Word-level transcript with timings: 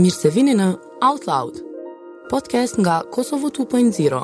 Mirë 0.00 0.14
se 0.16 0.30
vini 0.32 0.54
në 0.56 0.66
Out 1.04 1.26
Loud, 1.28 1.58
podcast 2.30 2.78
nga 2.80 3.02
Kosovo 3.12 3.50
2.0. 3.52 4.18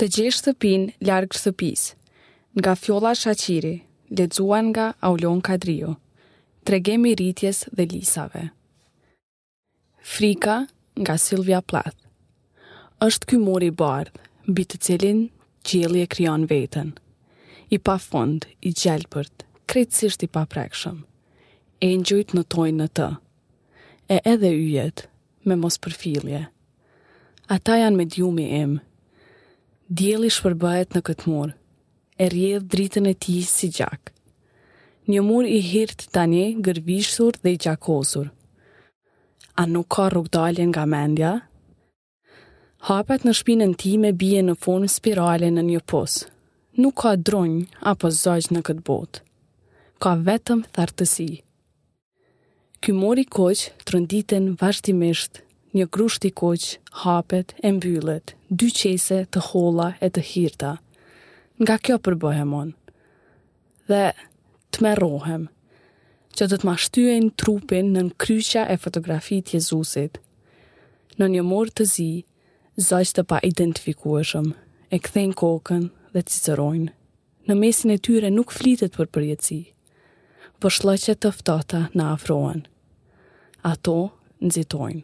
Të 0.00 0.06
gjithë 0.14 0.36
shtëpin 0.38 0.86
të 1.04 1.16
shtëpis, 1.36 1.82
nga 2.56 2.72
Fjolla 2.80 3.10
Shachiri, 3.12 3.74
ledzuan 4.08 4.70
nga 4.72 4.86
Aulon 5.04 5.42
Kadrio, 5.44 5.98
tregemi 6.64 7.12
rritjes 7.12 7.66
dhe 7.76 7.84
lisave. 7.90 8.44
Frika 10.00 10.62
nga 10.96 11.18
Silvia 11.20 11.60
Plath 11.60 11.98
është 13.04 13.28
ky 13.28 13.36
mori 13.44 13.68
bardh, 13.68 14.16
mbi 14.48 14.64
të 14.64 14.80
cilin 14.86 15.20
qielli 15.60 16.06
e 16.06 16.06
krijon 16.08 16.46
veten. 16.48 16.94
I 17.68 17.76
pa 17.78 17.98
fond, 18.00 18.48
i 18.64 18.72
gjelbërt, 18.72 19.44
krejtësisht 19.68 20.24
i 20.24 20.30
paprekshëm. 20.32 21.04
E 21.84 21.92
në 22.00 22.24
në 22.32 22.44
tojnë 22.56 22.80
në 22.82 22.88
të 22.96 23.10
e 24.08 24.18
edhe 24.34 24.50
yjet 24.50 25.06
me 25.44 25.54
mos 25.56 25.76
përfilje. 25.82 26.46
Ata 27.48 27.76
janë 27.80 27.96
me 27.96 28.06
djumi 28.06 28.46
im. 28.62 28.78
Djeli 29.92 30.30
shpërbajet 30.32 30.94
në 30.96 31.02
këtë 31.08 31.30
mur, 31.30 31.52
e 32.22 32.28
rjedhë 32.32 32.66
dritën 32.74 33.06
e 33.10 33.14
ti 33.14 33.40
si 33.46 33.68
gjak. 33.78 34.12
Një 35.10 35.20
mur 35.26 35.46
i 35.50 35.58
hirt 35.70 36.06
tani 36.14 36.46
gërvishësur 36.66 37.40
dhe 37.42 37.52
i 37.56 37.60
gjakosur. 37.64 38.30
A 39.58 39.66
nuk 39.66 39.88
ka 39.94 40.06
rrugdalje 40.08 40.64
nga 40.70 40.84
mendja? 40.86 41.32
Hapet 42.88 43.24
në 43.26 43.34
shpinën 43.38 43.74
ti 43.78 43.96
me 44.00 44.12
bie 44.12 44.40
në 44.42 44.56
fonë 44.64 44.88
spirale 44.96 45.50
në 45.54 45.62
një 45.68 45.82
posë. 45.92 46.28
Nuk 46.82 47.02
ka 47.02 47.14
dronjë 47.20 47.66
apo 47.92 48.08
zajgjë 48.10 48.54
në 48.56 48.62
këtë 48.68 48.86
botë. 48.88 49.22
Ka 50.02 50.14
vetëm 50.16 50.62
thartësi. 50.72 50.72
Thartësi. 50.78 51.42
Ky 52.82 52.90
mori 52.98 53.22
koq 53.30 53.68
trënditen 53.86 54.56
vazhdimisht. 54.58 55.36
Një 55.72 55.84
grusht 55.94 56.24
i 56.26 56.32
koq 56.34 56.64
hapet 57.04 57.52
e 57.62 57.70
mbyllet, 57.76 58.32
dy 58.50 58.66
qese 58.74 59.20
të 59.32 59.42
holla 59.50 59.92
e 60.02 60.08
të 60.10 60.24
hirta. 60.30 60.72
Nga 61.62 61.76
kjo 61.86 61.98
përbohem 62.04 62.72
Dhe 63.90 64.10
të 64.74 64.82
merohem, 64.82 65.44
që 66.34 66.44
të 66.50 66.56
të 66.58 66.66
mashtyen 66.72 67.26
trupin 67.40 67.86
në 67.94 68.02
kryqa 68.22 68.62
e 68.72 68.76
fotografit 68.84 69.54
Jezusit. 69.54 70.18
Në 71.22 71.26
një 71.36 71.42
mor 71.52 71.68
të 71.70 71.84
zi, 71.92 72.10
zajsh 72.76 73.12
të 73.14 73.22
pa 73.30 73.38
identifikueshëm, 73.52 74.48
e 74.94 74.96
kthejn 75.04 75.32
kokën 75.42 75.84
dhe 76.18 76.22
cizërojnë. 76.28 76.90
Në 77.46 77.54
mesin 77.62 77.94
e 77.96 77.98
tyre 78.02 78.34
nuk 78.34 78.50
flitet 78.58 78.92
për 78.98 79.08
përjetësi, 79.14 79.62
për 80.60 80.70
shloqet 80.80 81.18
të 81.22 81.30
ftota 81.38 81.82
na 81.94 82.10
afroen 82.18 82.62
ato 83.62 84.12
nëzitojnë. 84.42 85.02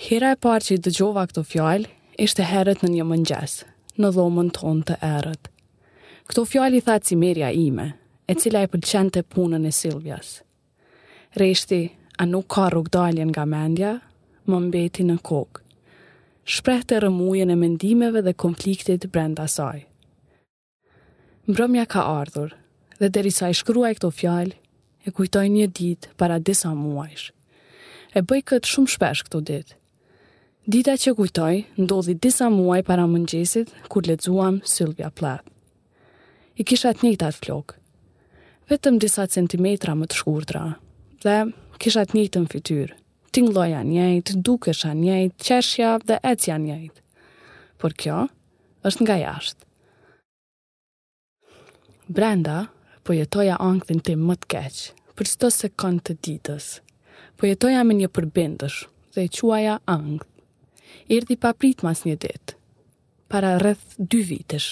Hira 0.00 0.30
e 0.32 0.36
parë 0.40 0.64
që 0.66 0.76
i 0.76 0.80
dëgjova 0.86 1.26
këto 1.28 1.42
fjallë, 1.44 1.88
ishte 2.24 2.46
herët 2.48 2.80
në 2.84 2.88
një 2.94 3.04
mëngjes, 3.10 3.54
në 4.00 4.10
dhomën 4.16 4.50
ton 4.56 4.80
të 4.88 4.96
erët. 5.04 5.50
Këto 6.28 6.44
fjallë 6.48 6.78
i 6.80 6.84
thaë 6.86 7.18
merja 7.20 7.50
ime, 7.58 7.88
e 8.30 8.36
cila 8.38 8.62
i 8.66 8.70
përqenë 8.72 9.14
të 9.16 9.24
punën 9.32 9.66
e 9.68 9.72
Silvjas. 9.74 10.30
Reshti, 11.40 11.80
a 12.20 12.26
nuk 12.28 12.48
ka 12.54 12.68
rrugdaljen 12.72 13.28
nga 13.34 13.44
mendja, 13.46 13.96
më 14.48 14.60
mbeti 14.68 15.04
në 15.06 15.16
kokë. 15.26 15.64
Shprehte 16.50 16.94
të 16.96 17.02
rëmujën 17.04 17.52
e 17.52 17.56
mendimeve 17.60 18.22
dhe 18.26 18.32
konfliktit 18.34 19.04
brenda 19.14 19.44
saj. 19.46 19.84
Mbrëmja 21.50 21.84
ka 21.86 22.02
ardhur, 22.22 22.54
dhe 23.00 23.10
derisa 23.14 23.50
i 23.52 23.56
shkruaj 23.56 23.92
këto 23.98 24.10
fjallë, 24.10 24.56
e 25.04 25.10
kujtoj 25.14 25.46
një 25.48 25.66
dit 25.76 26.08
para 26.20 26.38
disa 26.38 26.72
muajsh. 26.76 27.30
E 28.16 28.22
bëj 28.26 28.42
këtë 28.50 28.70
shumë 28.70 28.92
shpesh 28.94 29.22
këto 29.26 29.40
dit. 29.52 29.76
Dita 30.70 30.96
që 31.00 31.14
kujtoj, 31.16 31.54
ndodhi 31.80 32.14
disa 32.22 32.50
muaj 32.52 32.82
para 32.86 33.06
mëngjesit, 33.08 33.70
kur 33.90 34.04
ledzuam 34.06 34.58
Sylvia 34.68 35.08
Plath. 35.10 35.46
I 36.60 36.66
kisha 36.68 36.92
të 36.94 37.06
njëtë 37.06 37.26
atë 37.28 37.40
flokë, 37.40 37.76
vetëm 38.70 38.98
disa 39.02 39.24
centimetra 39.32 39.96
më 39.96 40.10
të 40.10 40.18
shkurtra, 40.20 40.64
dhe 41.24 41.36
kisha 41.80 42.04
të 42.04 42.18
njëtë 42.18 42.42
në 42.44 42.50
fityrë, 42.52 42.98
tingloja 43.34 43.80
njëtë, 43.88 44.36
dukesha 44.46 44.92
njëtë, 44.98 45.38
qeshja 45.46 45.96
dhe 46.04 46.20
ecja 46.32 46.58
njëtë. 46.60 47.02
Por 47.80 47.96
kjo 47.96 48.20
është 48.84 49.04
nga 49.06 49.16
jashtë. 49.24 49.64
Brenda 52.10 52.64
po 53.10 53.14
jetoja 53.18 53.56
angthin 53.58 53.98
tim 54.06 54.20
më 54.28 54.34
të 54.38 54.48
keqë, 54.52 54.82
për 55.18 55.26
sto 55.26 55.48
sekund 55.50 56.04
të 56.06 56.14
ditës. 56.22 56.66
Po 57.36 57.48
jetoja 57.48 57.80
me 57.84 57.96
një 57.98 58.06
përbindësh 58.14 58.76
dhe 59.16 59.24
i 59.26 59.30
quaja 59.34 59.72
angth. 59.90 60.28
Erdi 61.16 61.34
pa 61.42 61.50
prit 61.58 61.82
mas 61.82 62.04
një 62.06 62.14
ditë, 62.22 62.54
para 63.26 63.56
rreth 63.58 63.96
dy 63.98 64.20
vitësh. 64.28 64.68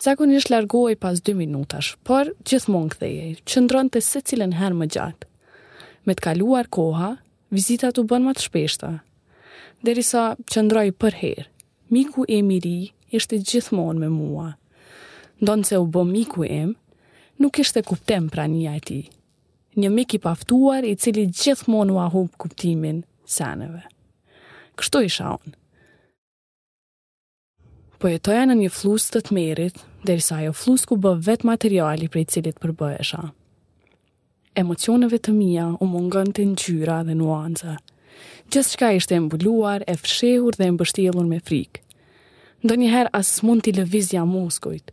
Zakonisht 0.00 0.48
largohi 0.48 0.96
pas 0.96 1.20
dy 1.26 1.34
minutash, 1.42 1.90
por 2.08 2.32
gjithmonë 2.48 2.94
këthejej, 2.96 3.30
që 3.44 3.64
ndronë 3.68 3.92
të 3.98 4.02
se 4.08 4.24
cilën 4.30 4.56
herë 4.56 4.78
më 4.80 4.88
gjatë. 4.94 5.28
Me 6.08 6.16
të 6.16 6.24
kaluar 6.30 6.72
koha, 6.72 7.12
vizitat 7.52 8.00
u 8.00 8.06
bënë 8.08 8.30
më 8.30 8.32
të 8.38 8.46
shpeshta. 8.48 8.94
Derisa 9.84 10.24
që 10.48 10.64
ndroj 10.70 10.88
për 11.02 11.20
herë, 11.20 11.48
miku 11.92 12.24
e 12.32 12.40
miri 12.48 12.78
ishte 13.12 13.36
gjithmonë 13.44 14.06
me 14.06 14.08
mua. 14.16 14.54
Ndonë 15.44 15.68
se 15.68 15.76
u 15.76 15.84
bë 15.92 16.06
miku 16.14 16.48
e 16.48 16.62
më, 16.70 16.78
nuk 17.38 17.58
ishte 17.58 17.82
kuptem 17.82 18.28
prania 18.28 18.76
e 18.76 18.80
ti. 18.84 19.00
Një 19.76 19.88
mik 19.94 20.14
i 20.14 20.20
paftuar 20.20 20.84
i 20.84 20.96
cili 21.00 21.26
gjithmonë 21.32 21.94
u 21.94 21.98
ahub 22.04 22.32
kuptimin 22.38 23.02
seneve. 23.24 23.84
Kështu 24.76 25.04
isha 25.06 25.30
unë. 25.38 25.54
Po 28.02 28.10
jetoja 28.10 28.44
në 28.50 28.56
një 28.58 28.70
flus 28.74 29.04
të 29.14 29.20
të 29.28 29.36
merit, 29.36 29.76
derisa 30.04 30.40
jo 30.42 30.52
flus 30.52 30.84
ku 30.90 30.96
bë 30.98 31.14
vet 31.26 31.44
materiali 31.46 32.08
prej 32.10 32.24
cilit 32.34 32.58
përbëhesha. 32.60 33.22
Emocioneve 34.62 35.20
të 35.22 35.32
mija 35.32 35.68
u 35.80 35.86
mungën 35.88 36.32
të 36.36 36.44
njyra 36.52 36.98
dhe 37.06 37.14
nuanca. 37.16 37.76
Gjithë 38.52 38.72
shka 38.76 38.88
ishte 38.98 39.14
embulluar, 39.16 39.84
e 39.88 39.94
fshehur 39.96 40.56
dhe 40.58 40.66
e 40.66 41.10
me 41.30 41.38
frikë. 41.46 41.80
Ndo 42.62 42.74
njëherë 42.78 43.10
asë 43.18 43.46
mund 43.46 43.62
t'i 43.64 43.72
lëvizja 43.74 44.24
moskojtë, 44.28 44.92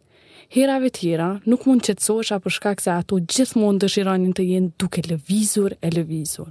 herave 0.49 0.89
tjera 0.89 1.27
nuk 1.45 1.65
mund 1.69 1.83
qetësosha 1.85 2.39
për 2.41 2.53
shkak 2.55 2.81
se 2.81 2.89
ato 2.95 3.19
gjithmonë 3.29 3.83
dëshironin 3.83 4.31
të 4.33 4.45
jenë 4.51 4.71
duke 4.81 5.03
lëvizur 5.05 5.75
e 5.81 5.91
lëvizur. 5.93 6.49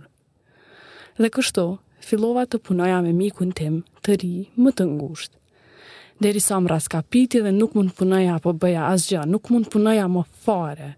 Dhe 1.18 1.30
kështu, 1.34 1.64
fillova 2.06 2.44
të 2.46 2.60
punoja 2.62 3.00
me 3.02 3.10
mikun 3.12 3.50
tim 3.58 3.80
të 4.06 4.18
ri 4.22 4.32
më 4.54 4.70
të 4.78 4.86
ngusht. 4.94 5.32
Deri 6.22 6.40
sa 6.42 6.58
më 6.62 6.70
raskapiti 6.70 7.42
dhe 7.42 7.50
nuk 7.54 7.74
mund 7.78 7.94
punoja 7.98 8.36
apo 8.38 8.52
bëja 8.52 8.86
asgja, 8.92 9.24
nuk 9.26 9.50
mund 9.50 9.66
punoja 9.70 10.06
më 10.10 10.22
fare. 10.44 10.90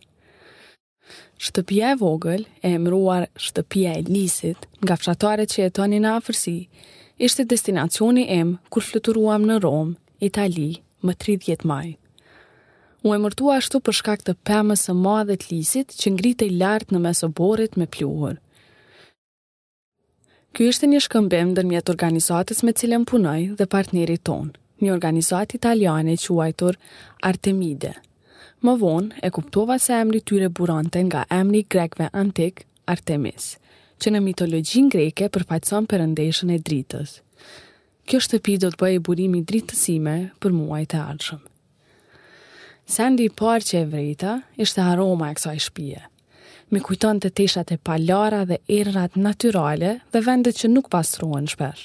Shtëpia 1.40 1.92
e 1.94 1.98
vogël, 2.00 2.44
e 2.62 2.72
emruar 2.76 3.28
shtëpia 3.40 3.96
e 4.00 4.04
lisit, 4.08 4.66
nga 4.84 4.96
fshatare 5.00 5.48
që 5.50 5.62
jetonin 5.64 6.04
në 6.04 6.12
afërsi, 6.20 6.58
ishte 7.16 7.44
destinacioni 7.48 8.28
im 8.40 8.58
kur 8.68 8.84
fluturuam 8.84 9.48
në 9.48 9.60
Rom, 9.64 9.96
Itali, 10.20 10.70
më 11.04 11.16
30 11.20 11.64
maj 11.68 11.96
u 13.02 13.14
mërtu 13.16 13.48
ashtu 13.56 13.78
për 13.80 13.96
shkak 13.96 14.24
të 14.26 14.34
pemës 14.44 14.82
së 14.86 14.92
madhe 14.96 15.36
të 15.40 15.46
lisit 15.52 15.94
që 15.96 16.46
i 16.46 16.50
lart 16.62 16.90
në 16.92 16.98
mes 17.00 17.24
borit 17.34 17.76
me 17.80 17.86
pluhur. 17.86 18.34
Ky 20.52 20.68
është 20.68 20.86
një 20.88 21.00
shkëmbim 21.06 21.48
ndërmjet 21.54 21.88
organizatës 21.90 22.62
me 22.62 22.72
cilën 22.72 23.04
punoj 23.04 23.54
dhe 23.58 23.66
partnerit 23.66 24.22
ton, 24.24 24.50
një 24.82 24.92
organizatë 24.92 25.54
italiane 25.56 26.16
quajtur 26.18 26.76
Artemide. 27.22 27.94
Më 28.60 28.76
vonë 28.80 29.14
e 29.24 29.30
kuptova 29.30 29.78
se 29.78 29.92
emri 30.02 30.20
tyre 30.20 30.48
burante 30.50 31.00
nga 31.04 31.24
emri 31.30 31.62
grekve 31.62 32.10
antik 32.12 32.66
Artemis, 32.86 33.54
që 34.00 34.10
në 34.12 34.20
mitologjin 34.20 34.88
greke 34.92 35.28
përfaqëson 35.32 35.86
perëndeshën 35.88 36.52
e 36.52 36.58
dritës. 36.58 37.20
Kjo 38.04 38.18
shtëpi 38.20 38.58
do 38.58 38.72
të 38.74 38.80
bëjë 38.82 39.04
burimi 39.08 39.40
dritësime 39.46 40.16
për 40.40 40.52
muajt 40.52 40.98
e 40.98 41.00
ardhshëm. 41.12 41.40
Sandy 42.90 43.22
i 43.28 43.30
parë 43.38 43.62
që 43.66 43.76
e 43.78 43.84
vrejta 43.86 44.30
ishte 44.58 44.82
aroma 44.82 45.28
e 45.30 45.34
kësaj 45.38 45.58
shpije. 45.62 45.98
Mi 46.74 46.80
kujton 46.82 47.20
të 47.22 47.28
teshat 47.38 47.70
e 47.70 47.78
palara 47.86 48.40
dhe 48.50 48.56
errat 48.76 49.14
naturale 49.26 49.90
dhe 50.10 50.22
vendet 50.26 50.58
që 50.58 50.70
nuk 50.74 50.88
pasruen 50.90 51.46
shpesh. 51.52 51.84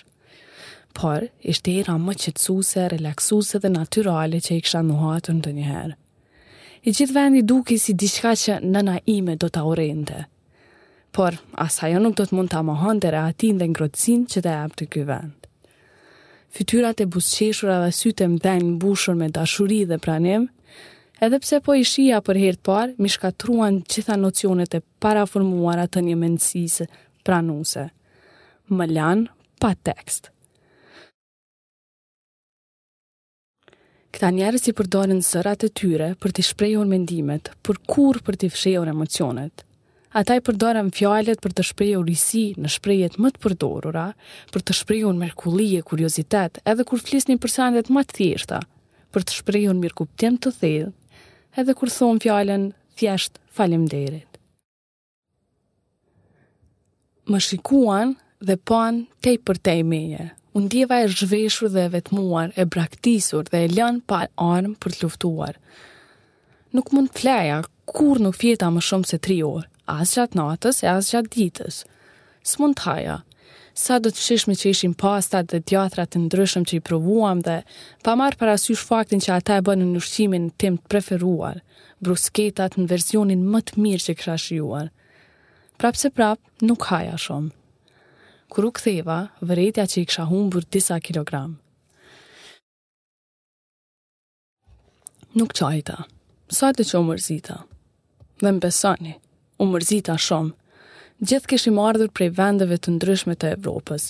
Por, 0.97 1.27
ishte 1.41 1.75
era 1.81 1.97
më 2.01 2.15
qetsuse, 2.23 2.87
relaxuse 2.95 3.61
dhe 3.61 3.69
naturale 3.75 4.41
që 4.41 4.57
i 4.57 4.63
kësha 4.65 4.81
nuhatën 4.87 5.43
të 5.45 5.53
njëherë. 5.59 5.93
I 6.89 6.93
gjithë 6.97 7.13
vendi 7.19 7.41
duke 7.53 7.77
si 7.85 7.93
diçka 7.93 8.33
që 8.45 8.57
nëna 8.65 8.97
ime 9.17 9.35
do 9.37 9.49
të 9.53 9.61
aurente. 9.61 10.23
Por, 11.13 11.37
asa 11.67 11.89
jo 11.93 12.01
nuk 12.01 12.17
do 12.17 12.25
të 12.25 12.37
mund 12.39 12.49
të 12.49 12.61
amohon 12.63 13.01
të 13.03 13.13
reatin 13.13 13.61
dhe 13.61 13.69
ngrotësin 13.75 14.25
që 14.33 14.41
të 14.47 14.57
ebë 14.65 14.79
të 14.81 14.89
këj 14.95 15.05
vend. 15.11 15.49
Fytyrat 16.57 17.01
e 17.05 17.09
busqeshura 17.13 17.77
dhe 17.85 17.93
sytë 18.01 18.31
më 18.35 18.77
bushur 18.81 19.15
me 19.21 19.29
dashuri 19.29 19.85
dhe 19.85 19.97
pranim, 20.07 20.49
edhe 21.23 21.39
pse 21.39 21.59
po 21.63 21.75
i 21.77 21.83
shia 21.87 22.21
për 22.25 22.39
herë 22.41 22.59
të 22.59 22.67
parë, 22.69 22.95
mi 22.99 23.09
shkatruan 23.11 23.81
gjitha 23.87 24.17
nocionet 24.19 24.75
e 24.77 24.81
paraformuara 25.03 25.87
të 25.87 26.01
një 26.07 26.15
mendësisë 26.23 26.87
pranuese. 27.27 27.87
Më 28.69 28.87
lan 28.91 29.27
pa 29.61 29.73
tekst. 29.75 30.31
Këta 34.15 34.29
njerës 34.31 34.69
i 34.69 34.73
përdorin 34.75 35.19
sërat 35.27 35.65
e 35.67 35.69
tyre 35.75 36.13
për 36.23 36.31
t'i 36.37 36.43
shprejhur 36.49 36.87
mendimet, 36.87 37.49
për 37.65 37.79
kur 37.87 38.21
për 38.23 38.37
t'i 38.39 38.49
fshehur 38.53 38.87
emocionet. 38.87 39.65
Ata 40.15 40.37
i 40.37 40.39
përdorin 40.47 40.93
fjallet 40.95 41.41
për 41.43 41.51
të 41.57 41.65
shprejhur 41.67 42.05
risi 42.07 42.45
në 42.55 42.69
shprejet 42.77 43.17
më 43.19 43.33
të 43.35 43.41
përdorura, 43.43 44.05
për 44.55 44.61
të 44.63 44.75
shprejhur 44.79 45.17
merkulli 45.19 45.73
e 45.75 45.81
kuriozitet 45.83 46.61
edhe 46.63 46.85
kur 46.87 47.03
flisni 47.03 47.35
për 47.43 47.51
sandet 47.55 47.91
më 47.91 48.05
të 48.07 48.15
thjeshta, 48.21 48.61
për 49.11 49.27
të 49.27 49.35
shprejhur 49.41 49.75
mirë 49.81 49.99
kuptim 49.99 50.39
të 50.39 50.55
thejë 50.61 50.87
edhe 51.55 51.73
kur 51.77 51.87
thonë 51.91 52.23
fjallën, 52.25 52.65
thjesht 52.99 53.37
falim 53.55 53.85
derit. 53.91 54.27
Më 57.31 57.39
shikuan 57.41 58.15
dhe 58.47 58.57
pan 58.69 59.03
tej 59.23 59.39
për 59.47 59.59
tej 59.65 59.83
meje. 59.87 60.25
Unë 60.55 60.69
djeva 60.71 61.01
e 61.03 61.07
zhveshur 61.11 61.71
dhe 61.73 61.87
vetmuar, 61.95 62.51
e 62.59 62.63
braktisur 62.71 63.47
dhe 63.49 63.63
e 63.65 63.71
lën 63.75 64.01
pa 64.07 64.25
armë 64.39 64.77
për 64.83 64.95
të 64.95 65.01
luftuar. 65.05 65.57
Nuk 66.75 66.91
mund 66.93 67.11
të 67.11 67.19
fleja, 67.21 67.57
kur 67.89 68.19
nuk 68.23 68.37
fjeta 68.39 68.69
më 68.71 68.83
shumë 68.87 69.09
se 69.09 69.19
tri 69.23 69.39
orë, 69.43 69.67
as 69.91 70.13
gjatë 70.15 70.39
natës 70.39 70.83
e 70.85 70.91
as 70.91 71.09
gjatë 71.13 71.33
ditës. 71.35 71.81
Së 72.45 72.61
mund 72.61 72.77
të 72.79 72.85
haja, 72.87 73.17
sa 73.75 73.97
do 73.99 74.07
të 74.09 74.23
shishme 74.23 74.55
që 74.55 74.69
ishin 74.71 74.93
pastat 74.95 75.49
dhe 75.51 75.59
djathrat 75.69 76.13
të 76.13 76.21
ndryshëm 76.25 76.63
që 76.69 76.77
i 76.77 76.83
provuam 76.87 77.41
dhe 77.43 77.57
pa 78.07 78.13
marë 78.19 78.39
parasysh 78.39 78.85
faktin 78.89 79.19
që 79.19 79.35
ata 79.37 79.57
e 79.59 79.65
bënë 79.67 79.83
në 79.83 79.95
nushqimin 79.97 80.45
në 80.45 80.53
tim 80.61 80.77
të 80.79 80.87
preferuar, 80.93 81.59
brusketat 81.99 82.77
në 82.79 82.87
versionin 82.89 83.43
më 83.51 83.61
të 83.67 83.83
mirë 83.83 84.05
që 84.07 84.15
kësha 84.21 84.37
shijuar. 84.45 84.87
Prapë 85.79 85.99
se 86.05 86.09
prapë, 86.09 86.43
nuk 86.69 86.87
haja 86.87 87.17
shumë. 87.19 87.51
Kuru 88.55 88.71
këtheva, 88.77 89.19
vëretja 89.43 89.85
që 89.91 90.01
i 90.01 90.07
kësha 90.07 90.25
burë 90.31 90.71
disa 90.71 90.99
kilogram. 91.03 91.57
Nuk 95.35 95.51
qajta, 95.59 96.05
sa 96.47 96.71
të 96.71 96.83
që 96.87 96.99
u 96.99 97.03
mërzita. 97.09 97.57
Dhe 98.39 98.51
më 98.55 98.61
besani, 98.69 99.17
u 99.59 99.65
mërzita 99.67 100.15
shumë 100.15 100.53
gjithë 101.23 101.47
kishim 101.53 101.77
ardhur 101.79 102.09
prej 102.11 102.29
vendeve 102.35 102.75
të 102.77 102.91
ndryshme 102.97 103.35
të 103.39 103.53
Evropës, 103.55 104.09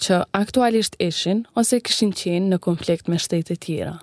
që 0.00 0.22
aktualisht 0.32 0.96
ishin 1.04 1.42
ose 1.60 1.80
kishin 1.84 2.12
qenë 2.16 2.48
në 2.54 2.58
konflikt 2.66 3.08
me 3.12 3.18
shtetet 3.20 3.60
tjera. 3.66 3.98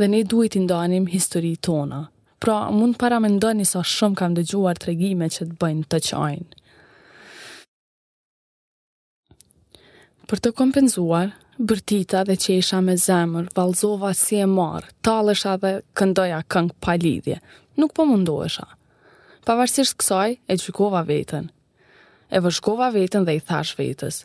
Dhe 0.00 0.08
ne 0.08 0.20
duhet 0.24 0.52
të 0.56 0.66
ndanim 0.66 1.08
historinë 1.12 1.62
tona, 1.64 2.08
Pra, 2.40 2.70
mund 2.72 2.96
para 2.96 3.18
më 3.20 3.28
sa 3.68 3.82
shumë 3.84 4.16
kam 4.16 4.32
dëgjuar 4.32 4.78
tregime 4.80 5.26
që 5.28 5.44
të 5.44 5.56
bëjnë 5.60 5.84
të 5.92 5.98
qajnë. 6.06 6.48
Për 10.30 10.38
të 10.40 10.52
kompenzuar, 10.56 11.34
bërtita 11.60 12.22
dhe 12.24 12.36
që 12.40 12.56
isha 12.64 12.80
me 12.80 12.96
zemër, 12.96 13.50
valzova 13.54 14.14
si 14.16 14.40
e 14.40 14.46
marë, 14.48 14.88
talësha 15.04 15.58
dhe 15.60 15.72
këndoja 15.92 16.40
këngë 16.48 16.74
pa 16.80 16.96
lidhje, 16.96 17.36
nuk 17.76 17.92
po 17.92 18.08
mundohesha. 18.08 18.64
Pavarësisht 19.50 19.96
kësaj, 19.98 20.32
e 20.46 20.54
gjykova 20.62 21.00
vetën. 21.08 21.48
E 22.30 22.38
vëshkova 22.38 22.86
vetën 22.94 23.24
dhe 23.26 23.32
i 23.34 23.40
thash 23.42 23.72
vetës. 23.74 24.20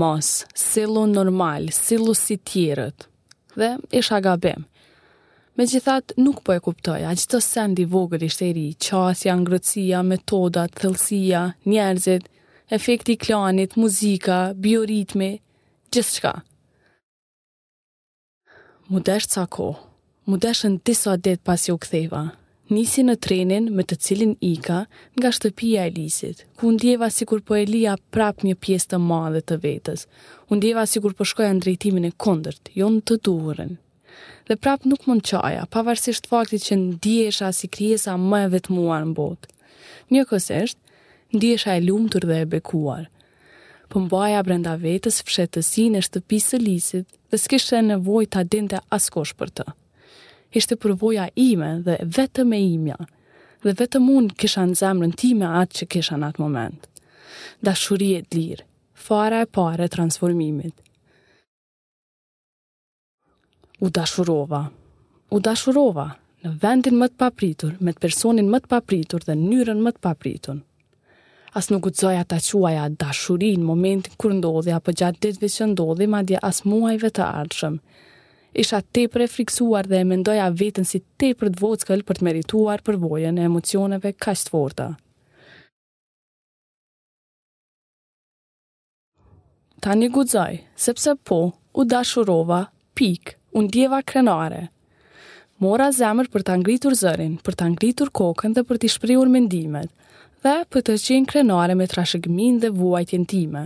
Mos, 0.00 0.30
silu 0.56 1.02
normal, 1.10 1.66
silu 1.76 2.14
si 2.16 2.38
tjerët. 2.50 3.04
Dhe 3.56 3.68
isha 4.00 4.22
gabem. 4.24 4.64
Me 5.60 5.66
gjithat, 5.68 6.14
nuk 6.24 6.40
po 6.46 6.56
e 6.56 6.62
kuptoj, 6.64 7.02
a 7.04 7.12
gjithë 7.18 7.34
të 7.34 7.42
sendi 7.50 7.84
vogër 7.92 8.24
ishte 8.30 8.48
ri, 8.56 8.64
qasja, 8.88 9.36
ngrëtsia, 9.42 10.00
metodat, 10.14 10.72
thëlsia, 10.80 11.42
njerëzit, 11.68 12.30
efekti 12.78 13.18
klanit, 13.20 13.76
muzika, 13.76 14.40
bioritmi, 14.56 15.32
gjithë 15.92 16.14
shka. 16.16 16.32
Mudesh 18.88 19.28
të 19.28 19.42
sako, 19.42 19.68
mudesh 20.32 20.64
në 20.64 20.78
disa 20.88 21.18
dit 21.28 21.44
pas 21.44 21.68
jo 21.68 21.76
ktheva, 21.84 22.24
nisi 22.70 23.02
në 23.02 23.16
trenin 23.24 23.64
me 23.74 23.82
të 23.90 23.96
cilin 24.06 24.32
ika 24.46 24.84
nga 25.18 25.30
shtëpia 25.34 25.86
e 25.88 25.92
Lisit, 25.96 26.44
ku 26.58 26.70
ndjeva 26.74 27.08
si 27.10 27.26
kur 27.26 27.42
po 27.42 27.56
Elia 27.58 27.96
prap 28.14 28.44
një 28.46 28.54
pjesë 28.62 28.92
të 28.92 29.00
madhe 29.02 29.40
të 29.42 29.56
vetës, 29.64 30.06
ndjeva 30.54 30.86
si 30.86 31.02
kur 31.02 31.16
po 31.18 31.26
shkoja 31.26 31.50
në 31.56 31.64
drejtimin 31.64 32.06
e 32.10 32.12
kondërt, 32.24 32.70
jo 32.78 32.88
në 32.94 33.02
të 33.08 33.18
duhurën. 33.26 33.74
Dhe 34.46 34.56
prap 34.58 34.86
nuk 34.86 35.04
mund 35.06 35.24
në 35.24 35.28
qaja, 35.32 35.66
pavarësisht 35.74 36.28
faktit 36.30 36.64
që 36.68 36.78
ndjesha 36.84 37.50
si 37.54 37.68
kriesa 37.68 38.14
më 38.18 38.44
e 38.46 38.52
vetëmuar 38.56 39.04
në 39.08 39.16
botë. 39.18 39.50
Një 40.14 40.24
kësësht, 40.30 40.78
ndjesha 41.34 41.74
e 41.78 41.84
lumëtur 41.88 42.26
dhe 42.30 42.38
e 42.44 42.48
bekuar. 42.54 43.08
Po 43.90 44.02
mbaja 44.04 44.42
brenda 44.46 44.76
vetës 44.82 45.22
fshetësin 45.26 45.98
e 45.98 46.04
shtëpisë 46.06 46.58
lisit 46.62 47.06
dhe 47.30 47.38
s'kishtë 47.38 47.78
e 47.82 47.86
nevoj 47.92 48.26
të 48.30 48.44
adinte 48.44 48.82
askosh 48.98 49.34
për 49.38 49.54
të 49.58 49.70
ishte 50.52 50.76
përvoja 50.82 51.28
ime 51.38 51.68
dhe 51.86 51.96
vetëm 52.16 52.52
e 52.56 52.60
imja, 52.74 52.96
dhe 53.62 53.74
vetëm 53.82 54.06
mund 54.06 54.32
kisha 54.40 54.64
në 54.66 54.78
zemrën 54.80 55.12
ti 55.20 55.32
me 55.38 55.46
atë 55.62 55.76
që 55.80 55.88
kisha 55.94 56.16
në 56.18 56.30
atë 56.30 56.42
moment. 56.42 56.86
Dashuri 57.62 58.08
e 58.18 58.24
lirë, 58.34 58.64
fara 58.94 59.42
e 59.44 59.46
pare 59.56 59.88
transformimit. 59.92 60.74
U 63.80 63.88
dashurova, 63.90 64.64
u 65.32 65.40
dashurova, 65.40 66.08
në 66.44 66.50
vendin 66.62 66.96
më 67.00 67.10
të 67.10 67.18
papritur, 67.20 67.74
me 67.80 67.92
të 67.92 68.00
personin 68.00 68.48
më 68.52 68.62
të 68.64 68.70
papritur 68.74 69.24
dhe 69.28 69.36
njërën 69.40 69.80
më 69.86 69.94
të 69.96 70.02
papritur. 70.08 70.58
As 71.56 71.66
nuk 71.70 71.86
u 71.86 71.90
zoja 71.92 72.24
ta 72.24 72.38
quaja 72.40 72.88
dashurin 73.00 73.62
momentin 73.66 74.12
kërë 74.20 74.36
ndodhi 74.38 74.72
apo 74.72 74.92
gjatë 74.94 75.18
ditëve 75.22 75.48
që 75.54 75.66
ndodhi, 75.72 76.06
ma 76.06 76.20
dje 76.28 76.38
as 76.48 76.62
muajve 76.64 77.10
të 77.16 77.26
ardshëm, 77.40 77.80
isha 78.52 78.82
tepër 78.94 79.22
e 79.26 79.32
friksuar 79.36 79.84
dhe 79.86 79.98
e 80.02 80.06
mendoja 80.10 80.46
vetën 80.60 80.86
si 80.86 80.98
tepër 81.20 81.48
të 81.54 81.60
vockël 81.62 82.00
për 82.06 82.16
të 82.18 82.24
merituar 82.26 82.82
përvojën 82.86 83.38
e 83.38 83.44
emocioneve 83.50 84.12
kaq 84.16 84.40
të 84.46 84.50
forta. 84.54 84.88
Tani 89.80 90.08
guxoj, 90.14 90.54
sepse 90.76 91.14
po, 91.26 91.38
u 91.78 91.84
dashurova, 91.90 92.60
pik, 92.98 93.36
undjeva 93.58 93.64
ndjeva 93.64 94.08
krenare. 94.10 94.62
Mora 95.62 95.88
zemër 95.92 96.26
për 96.32 96.42
të 96.44 96.52
ngritur 96.60 96.94
zërin, 97.02 97.34
për 97.44 97.54
të 97.56 97.64
ngritur 97.74 98.10
kokën 98.18 98.52
dhe 98.56 98.62
për 98.68 98.76
t'i 98.80 98.88
shprehur 98.94 99.28
mendimet 99.32 99.90
dhe 100.42 100.54
për 100.72 100.80
të 100.86 100.92
qenë 101.06 101.28
krenare 101.30 101.74
me 101.76 101.86
trashëgimin 101.88 102.54
dhe 102.60 102.70
vuajtjen 102.78 103.24
time. 103.32 103.64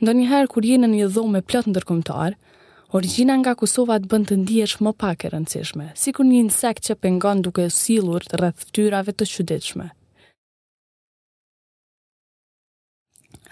Ndë 0.00 0.12
njëherë 0.16 0.48
kur 0.52 0.64
jenë 0.70 0.88
një 0.94 1.08
dhomë 1.14 1.34
me 1.36 1.40
plot 1.48 1.66
ndërkomtar, 1.72 2.36
Origjina 2.92 3.36
nga 3.38 3.52
Kosova 3.54 4.00
të 4.02 4.08
bën 4.10 4.24
të 4.26 4.36
ndihesh 4.40 4.80
më 4.82 4.90
pak 4.98 5.22
e 5.22 5.28
rëndësishme, 5.30 5.84
sikur 6.04 6.26
një 6.26 6.38
insekt 6.46 6.88
që 6.88 6.96
pengon 6.98 7.42
duke 7.46 7.68
u 7.68 7.70
sillur 7.70 8.24
rreth 8.34 8.64
fytyrave 8.64 9.14
të 9.14 9.28
çuditshme. 9.30 9.84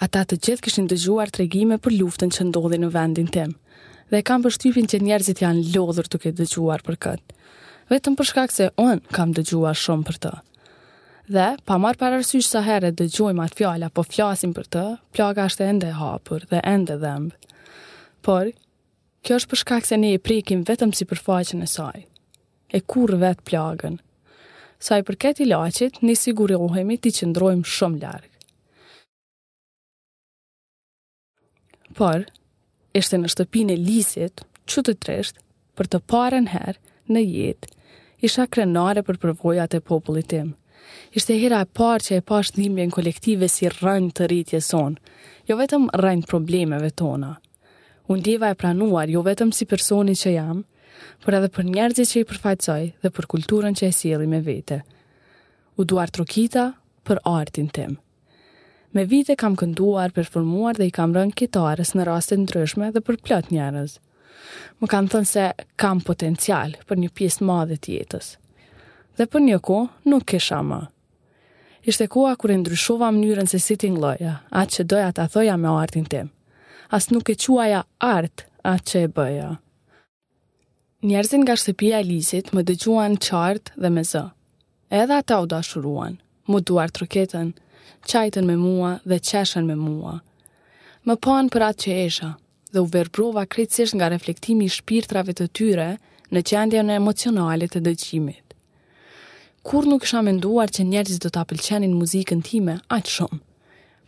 Ata 0.02 0.25
të 0.26 0.38
gjithë 0.42 0.66
kishin 0.66 0.88
dëgjuar 0.90 1.30
tregime 1.38 1.78
për 1.85 1.97
luftën 2.00 2.35
që 2.35 2.49
ndodhi 2.50 2.80
në 2.83 2.90
vendin 2.97 3.30
tim 3.35 3.54
dhe 4.11 4.25
kam 4.26 4.42
përshtypjen 4.42 4.88
që 4.90 5.00
njerëzit 5.07 5.42
janë 5.45 5.62
lodhur 5.76 6.07
duke 6.16 6.33
dëgjuar 6.40 6.83
për 6.88 6.97
këtë. 7.07 7.35
Vetëm 7.95 8.14
për 8.18 8.26
shkak 8.33 8.52
se 8.57 8.71
un 8.80 9.02
kam 9.14 9.35
dëgjuar 9.38 9.76
shumë 9.78 10.07
për 10.11 10.18
të. 10.26 10.35
Dhe, 11.37 11.47
pa 11.68 11.76
marë 11.83 12.00
parasysh 12.02 12.49
sa 12.57 12.64
herë 12.66 12.90
dëgjojmë 13.04 13.45
atë 13.47 13.59
fjalla 13.62 13.90
po 13.95 14.02
flasim 14.11 14.54
për 14.59 14.66
të, 14.75 14.85
plaga 15.14 15.47
është 15.52 15.66
ende 15.71 15.92
hapur 16.02 16.47
dhe 16.50 16.62
ende 16.75 16.97
dhembë. 17.07 17.38
Por, 18.25 18.49
Kjo 19.26 19.37
është 19.40 19.48
për 19.50 19.60
shkak 19.62 19.87
se 19.87 19.96
ne 19.98 20.12
e 20.14 20.18
prekim 20.22 20.60
vetëm 20.68 20.92
si 20.94 21.06
përfaqen 21.10 21.64
e 21.64 21.68
saj. 21.70 22.04
E 22.76 22.80
kur 22.92 23.10
vetë 23.22 23.44
plagën. 23.48 23.96
Sa 24.78 24.98
i 24.98 25.02
përket 25.06 25.40
i 25.42 25.46
lachit, 25.50 25.98
ne 26.06 26.14
sigurohemi 26.14 26.98
t'i 27.02 27.10
qëndrojmë 27.16 27.66
shumë 27.66 27.98
larg. 28.04 28.28
Por, 31.98 32.28
ishte 32.94 33.18
në 33.18 33.32
shtëpin 33.34 33.72
e 33.75 33.76
lisit, 33.80 34.44
qëtëtresht, 34.70 35.40
për 35.76 35.90
të 35.90 36.00
parën 36.12 36.46
herë 36.52 36.76
në 37.10 37.25
jetë, 37.25 37.72
isha 38.28 38.46
krenare 38.54 39.02
për 39.06 39.18
përvojat 39.25 39.75
e 39.75 39.82
popullit 39.90 40.30
tim. 40.30 40.54
Ishte 41.18 41.34
hera 41.42 41.64
e 41.64 41.70
parë 41.80 42.04
që 42.06 42.18
e 42.20 42.25
pashtë 42.30 42.60
dhimbje 42.62 42.87
në 42.87 42.94
kolektive 42.94 43.50
si 43.50 43.66
rënd 43.80 44.14
të 44.16 44.30
rritje 44.30 44.62
son, 44.68 44.94
jo 45.50 45.58
vetëm 45.58 45.90
rënd 46.04 46.30
problemeve 46.30 46.94
tona 47.02 47.34
unë 48.09 48.25
djeva 48.25 48.49
e 48.53 48.57
pranuar 48.57 49.11
jo 49.12 49.21
vetëm 49.27 49.50
si 49.53 49.67
personi 49.69 50.15
që 50.17 50.31
jam, 50.38 50.62
për 51.23 51.37
edhe 51.38 51.50
për 51.55 51.67
njerëzit 51.69 52.09
që 52.12 52.21
i 52.23 52.27
përfajtsoj 52.33 52.83
dhe 53.05 53.11
për 53.15 53.27
kulturën 53.35 53.77
që 53.79 53.88
e 53.91 53.95
sieli 53.99 54.27
me 54.31 54.41
vete. 54.47 54.81
U 55.79 55.85
duar 55.85 56.11
trokita 56.11 56.71
për 57.07 57.21
artin 57.29 57.69
tim. 57.69 57.99
Me 58.97 59.05
vite 59.05 59.37
kam 59.37 59.57
kënduar, 59.61 60.15
performuar 60.17 60.79
dhe 60.79 60.87
i 60.88 60.93
kam 60.97 61.12
rënë 61.15 61.37
kitarës 61.37 61.93
në 61.95 62.07
rastet 62.09 62.41
ndryshme 62.47 62.88
dhe 62.95 63.03
për 63.05 63.19
plot 63.27 63.50
njerëz. 63.53 63.99
Më 64.81 64.88
kam 64.88 65.09
thënë 65.12 65.29
se 65.29 65.45
kam 65.79 66.00
potencial 66.07 66.73
për 66.88 67.03
një 67.03 67.11
pjesë 67.19 67.45
madhe 67.45 67.77
të 67.77 67.99
jetës. 67.99 68.33
Dhe 69.21 69.29
për 69.29 69.45
një 69.50 69.59
ko, 69.69 69.83
nuk 70.09 70.25
kisha 70.33 70.62
më. 70.65 70.81
Ishte 71.88 72.09
koha 72.11 72.33
kur 72.41 72.55
e 72.55 72.59
ndryshova 72.62 73.12
mënyrën 73.12 73.49
se 73.50 73.61
si 73.61 73.77
t'ingloja, 73.77 74.38
atë 74.50 74.75
që 74.79 74.88
doja 74.91 75.12
t'a 75.17 75.29
thoja 75.35 75.59
me 75.61 75.77
artin 75.81 76.05
tim 76.09 76.33
as 76.90 77.09
nuk 77.11 77.28
e 77.28 77.35
quaja 77.37 77.85
art 78.00 78.47
atë 78.64 78.85
që 78.88 79.00
e 79.04 79.09
bëja. 79.16 79.49
Njerëzin 81.04 81.45
nga 81.45 81.54
shtëpia 81.61 82.00
e 82.02 82.07
lisit 82.11 82.50
më 82.57 82.64
dëgjuan 82.68 83.18
qartë 83.26 83.76
dhe 83.78 83.90
me 83.92 84.02
zë. 84.11 84.25
Edhe 85.00 85.18
ata 85.21 85.40
u 85.42 85.47
dashuruan, 85.47 86.16
më 86.49 86.59
duar 86.66 86.90
truketën, 86.90 87.52
qajten 88.09 88.49
me 88.49 88.57
mua 88.59 88.95
dhe 89.09 89.18
qeshen 89.28 89.68
me 89.68 89.76
mua. 89.76 90.16
Më 91.07 91.14
panë 91.25 91.52
për 91.52 91.62
atë 91.68 91.83
që 91.85 91.97
esha 92.07 92.30
dhe 92.73 92.83
u 92.85 92.88
verbrova 92.95 93.45
krejtësisht 93.52 93.97
nga 93.97 94.09
reflektimi 94.12 94.64
i 94.66 94.73
shpirtrave 94.76 95.33
të 95.37 95.47
tyre 95.57 95.90
në 96.33 96.40
qendje 96.49 96.83
në 96.85 96.97
emocionalit 97.00 97.73
të 97.76 97.85
dëgjimit. 97.87 98.47
Kur 99.64 99.85
nuk 99.88 100.04
isha 100.09 100.21
menduar 100.25 100.73
që 100.73 100.88
njerëzit 100.88 101.23
do 101.26 101.30
të 101.33 101.45
apëlqenin 101.45 101.97
muzikën 102.00 102.42
time, 102.45 102.80
atë 102.97 103.12
shumë. 103.16 103.40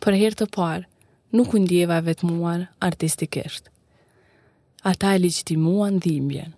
Për 0.01 0.15
herë 0.21 0.37
të 0.41 0.47
parë, 0.55 0.85
nuk 1.31 1.53
u 1.55 1.59
ndjeva 1.59 1.99
vetëm 2.03 2.31
artistikisht. 2.79 3.69
Ata 4.83 5.13
e 5.15 5.19
legjitimuan 5.19 5.99
dhimbjen. 6.03 6.53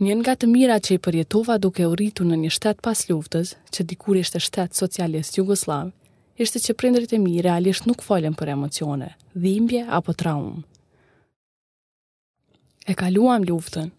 Një 0.00 0.14
nga 0.20 0.34
të 0.36 0.46
mira 0.48 0.76
që 0.80 0.96
i 0.96 0.98
përjetova 1.00 1.56
duke 1.58 1.86
u 1.88 1.94
rritur 1.94 2.26
në 2.28 2.36
një 2.42 2.50
shtet 2.52 2.80
pas 2.84 3.00
luftës, 3.08 3.54
që 3.72 3.84
dikur 3.88 4.16
ishte 4.20 4.40
shtet 4.40 4.74
socialist 4.76 5.38
jugoslav, 5.40 5.90
ishte 6.36 6.60
që 6.60 6.76
prindërit 6.76 7.12
e 7.12 7.18
mi 7.18 7.40
realisht 7.44 7.86
nuk 7.88 8.04
falen 8.04 8.34
për 8.36 8.52
emocione, 8.56 9.10
dhimbje 9.34 9.86
apo 9.98 10.12
traumë. 10.14 10.62
E 12.86 12.92
kaluam 12.94 13.42
luftën 13.48 13.90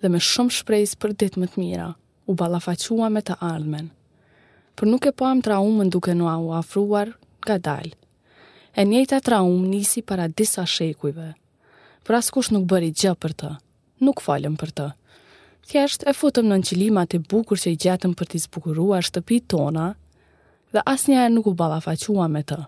dhe 0.00 0.08
me 0.10 0.18
shumë 0.22 0.52
shprejs 0.60 0.94
për 1.02 1.12
ditë 1.22 1.40
më 1.42 1.50
të 1.54 1.60
mira, 1.64 1.90
u 2.30 2.34
balafachua 2.34 3.10
me 3.10 3.20
të 3.22 3.36
ardhmen, 3.42 3.90
për 4.78 4.88
nuk 4.88 5.06
e 5.06 5.12
poam 5.12 5.42
traumën 5.44 5.90
duke 5.92 6.14
nua 6.14 6.38
u 6.40 6.54
afruar 6.56 7.12
ka 7.44 7.58
dalë 7.58 7.94
e 8.74 8.82
njëta 8.84 9.20
traum 9.22 9.66
nisi 9.70 10.02
para 10.02 10.26
disa 10.28 10.66
shekujve. 10.66 11.32
Pra 12.04 12.18
s'kush 12.22 12.50
nuk 12.54 12.66
bëri 12.68 12.88
gjë 12.92 13.12
për 13.22 13.32
të, 13.40 13.50
nuk 14.04 14.18
falem 14.24 14.56
për 14.60 14.70
të. 14.78 14.86
Thjesht 15.68 16.02
e 16.04 16.12
futëm 16.12 16.50
në 16.50 16.58
nqilimat 16.60 17.14
e 17.16 17.20
bukur 17.30 17.56
që 17.60 17.70
i 17.72 17.78
gjetëm 17.80 18.16
për 18.18 18.28
t'i 18.32 18.40
zbukurua 18.44 18.98
shtëpi 19.06 19.38
tona, 19.50 19.92
dhe 20.74 20.82
asnjëherë 20.94 21.32
nuk 21.36 21.48
u 21.48 21.54
balafaquam 21.56 22.34
me 22.34 22.42
të. 22.42 22.58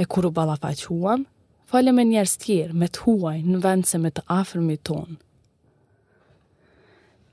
E 0.00 0.04
kur 0.04 0.28
u 0.28 0.30
balafaquam, 0.36 1.24
falem 1.72 1.98
e 1.98 2.06
njerës 2.12 2.36
tjerë 2.44 2.76
me 2.82 2.86
t'huaj 2.92 3.40
në 3.48 3.64
vend 3.64 3.88
se 3.88 3.98
me 3.98 4.12
të 4.12 4.22
afrëmi 4.36 4.76
tonë. 4.86 5.16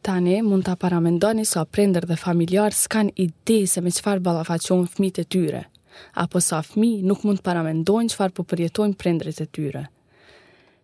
Tani 0.08 0.38
mund 0.42 0.64
t'a 0.66 0.78
paramendoni 0.80 1.44
sa 1.46 1.66
so 1.66 1.70
prender 1.76 2.06
dhe 2.08 2.16
familjarë 2.16 2.76
s'kan 2.80 3.10
ide 3.16 3.66
se 3.68 3.82
me 3.84 3.92
qëfar 3.92 4.22
balafaqon 4.26 4.88
fmit 4.96 5.20
e 5.20 5.28
tyre– 5.28 5.66
apo 6.14 6.40
sa 6.42 6.62
fmi 6.64 7.02
nuk 7.06 7.24
mund 7.26 7.42
të 7.42 7.46
paramendojnë 7.46 8.14
qëfar 8.14 8.34
po 8.38 8.46
përjetojnë 8.50 8.98
prendrit 9.02 9.42
e 9.42 9.46
tyre. 9.56 9.86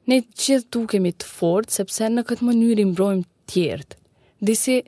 Ne 0.09 0.17
gjithë 0.25 0.69
tu 0.73 0.83
kemi 0.91 1.13
të 1.15 1.27
fort, 1.29 1.71
sepse 1.71 2.09
në 2.11 2.25
këtë 2.27 2.47
mënyrë 2.47 2.83
i 2.83 2.87
mbrojmë 2.91 3.27
tjertë. 3.53 3.99
Disi 4.43 4.79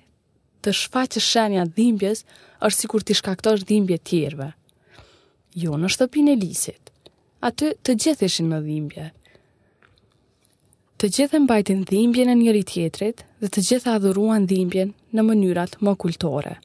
të 0.66 0.74
shfaqë 0.76 1.22
shenja 1.24 1.66
dhimbjes 1.78 2.26
është 2.60 2.80
si 2.80 2.90
kur 2.92 3.04
t'i 3.06 3.16
shkaktosh 3.16 3.64
dhimbje 3.70 4.02
tjerve. 4.10 4.50
Jo 5.64 5.78
në 5.80 5.92
shtëpin 5.94 6.34
e 6.34 6.38
lisit. 6.42 6.92
Aty 7.46 7.74
të 7.86 7.96
gjithë 8.04 8.28
ishin 8.30 8.50
në 8.52 8.60
dhimbje. 8.66 9.10
Të 11.00 11.10
gjithë 11.16 11.40
mbajtin 11.44 11.82
dhimbjen 11.88 12.32
e 12.32 12.36
njëri 12.40 12.64
tjetrit 12.72 13.24
dhe 13.44 13.50
të 13.52 13.66
gjithë 13.70 13.94
adhuruan 13.96 14.48
dhimbjen 14.48 14.94
në 15.16 15.26
mënyrat 15.30 15.78
më 15.84 15.96
kultore. 16.02 16.56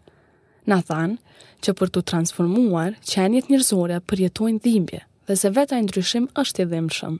Na 0.71 0.79
thanë 0.89 1.39
që 1.67 1.73
për 1.79 1.91
të 1.97 2.01
transformuar 2.13 2.95
qenjet 3.13 3.49
njërzore 3.51 3.97
përjetojnë 4.11 4.63
dhimbje 4.67 5.01
dhe 5.29 5.37
se 5.41 5.51
veta 5.57 5.79
e 5.81 5.85
ndryshim 5.87 6.29
është 6.43 6.63
i 6.65 6.69
dhimshëm. 6.73 7.17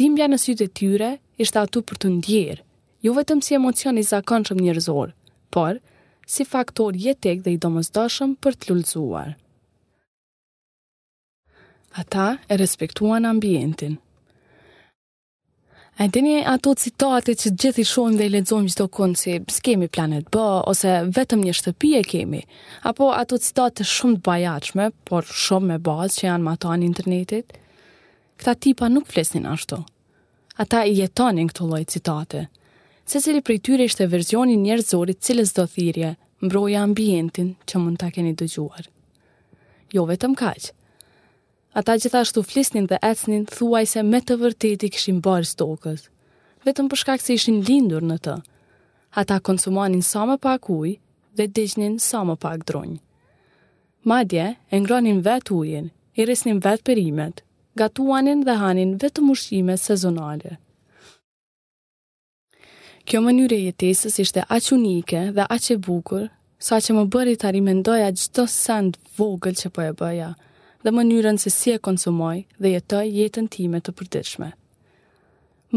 Dhimbja 0.00 0.26
në 0.32 0.38
sytë 0.44 0.66
e 0.66 0.72
tyre 0.80 1.10
ishte 1.44 1.62
atu 1.62 1.82
për 1.90 2.00
të 2.04 2.10
ndjerë, 2.16 2.64
jo 3.06 3.14
vetëm 3.18 3.42
si 3.46 3.54
emocion 3.60 4.00
i 4.02 4.04
zakonshëm 4.10 4.60
njërzor, 4.64 5.12
por 5.54 5.78
si 6.34 6.48
faktor 6.54 6.98
jetek 7.06 7.44
dhe 7.44 7.54
i 7.54 7.60
domësdoshëm 7.66 8.34
për 8.42 8.58
të 8.58 8.68
lullzuar. 8.72 9.30
Ata 12.02 12.26
e 12.52 12.58
respektuan 12.62 13.30
ambientin, 13.30 13.96
A 15.98 16.06
dini 16.06 16.44
ato 16.46 16.70
citate 16.78 17.34
që 17.34 17.50
gjithi 17.58 17.82
shohim 17.82 18.14
dhe 18.18 18.28
i 18.28 18.30
ledzojmë 18.30 18.68
gjithë 18.68 18.84
të 18.84 18.92
kënë 18.96 19.38
s'kemi 19.50 19.88
planet 19.96 20.28
B, 20.30 20.38
ose 20.70 20.92
vetëm 21.16 21.40
një 21.42 21.54
shtëpi 21.58 21.88
e 21.98 22.02
kemi, 22.06 22.42
apo 22.86 23.08
ato 23.18 23.34
citate 23.42 23.82
shumë 23.82 24.20
të 24.20 24.24
bajachme, 24.28 24.86
por 25.10 25.26
shumë 25.26 25.72
me 25.72 25.78
bazë 25.88 26.20
që 26.20 26.24
janë 26.28 26.46
mato 26.50 26.70
anë 26.70 26.86
internetit, 26.90 27.52
këta 28.38 28.54
tipa 28.68 28.92
nuk 28.94 29.10
flesnin 29.10 29.50
ashtu. 29.50 29.80
Ata 30.54 30.84
i 30.86 30.94
jetonin 31.00 31.50
këto 31.50 31.66
loj 31.72 31.82
citate. 31.96 32.44
Se 33.02 33.18
cili 33.18 33.42
prej 33.42 33.58
tyre 33.66 33.90
ishte 33.90 34.06
verzioni 34.14 34.54
njerëzorit 34.62 35.18
cilës 35.26 35.50
do 35.58 35.66
thirje, 35.74 36.14
mbroja 36.46 36.86
ambientin 36.86 37.56
që 37.66 37.82
mund 37.82 37.98
të 38.04 38.12
keni 38.14 38.36
dëgjuar. 38.38 38.86
Jo 39.98 40.06
vetëm 40.14 40.38
kaqë, 40.44 40.70
Ata 41.78 41.94
gjithashtu 42.02 42.42
flisnin 42.42 42.86
dhe 42.90 42.96
ecnin 43.06 43.44
thuaj 43.54 43.86
se 43.90 44.00
me 44.06 44.18
të 44.26 44.36
vërtet 44.40 44.82
i 44.82 44.88
kishin 44.94 45.18
bërë 45.26 45.46
stokës, 45.52 46.00
vetëm 46.66 46.88
përshkak 46.90 47.22
se 47.22 47.36
ishin 47.38 47.60
lindur 47.68 48.02
në 48.08 48.16
të. 48.24 48.32
Ata 49.22 49.36
konsumonin 49.46 50.02
sa 50.02 50.24
më 50.26 50.34
pak 50.46 50.66
uj 50.78 50.96
dhe 51.38 51.46
digjnin 51.54 51.98
sa 52.06 52.24
më 52.26 52.34
pak 52.44 52.64
dronj. 52.68 52.96
Madje, 54.10 54.46
e 54.74 54.80
ngronin 54.82 55.20
vet 55.28 55.50
ujin, 55.60 55.86
i 56.18 56.24
rrisnin 56.26 56.58
vet 56.66 56.82
perimet, 56.88 57.44
gatuanin 57.78 58.42
dhe 58.48 58.58
hanin 58.64 58.96
vetëm 59.02 59.30
ushqime 59.36 59.76
sezonale. 59.84 60.56
Kjo 63.06 63.22
mënyre 63.28 63.58
jetesis 63.68 64.18
ishte 64.26 64.42
aq 64.56 64.72
unike 64.74 65.20
dhe 65.38 65.44
aq 65.56 65.70
e 65.74 65.78
bukur, 65.86 66.26
sa 66.66 66.82
që 66.84 66.94
më 66.98 67.06
bëri 67.14 67.34
të 67.38 67.48
arimendoja 67.52 68.10
gjithë 68.16 68.34
të 68.40 68.48
send 68.62 68.92
vogël 69.22 69.54
që 69.62 69.68
po 69.78 69.82
e 69.90 69.94
bëja, 70.02 70.32
dhe 70.84 70.90
mënyrën 70.94 71.38
se 71.42 71.50
si 71.50 71.72
e 71.74 71.78
konsumoj 71.88 72.44
dhe 72.62 72.70
jetoj 72.76 73.06
jetën 73.16 73.48
time 73.56 73.80
të 73.82 73.92
përdiqme. 73.98 74.50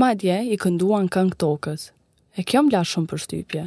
Madje 0.01 0.35
i 0.53 0.57
kënduan 0.63 1.07
këngë 1.13 1.37
tokës, 1.41 1.87
e 2.37 2.45
kjo 2.47 2.61
më 2.67 2.73
lashë 2.75 2.91
shumë 2.95 3.09
përstypje. 3.13 3.63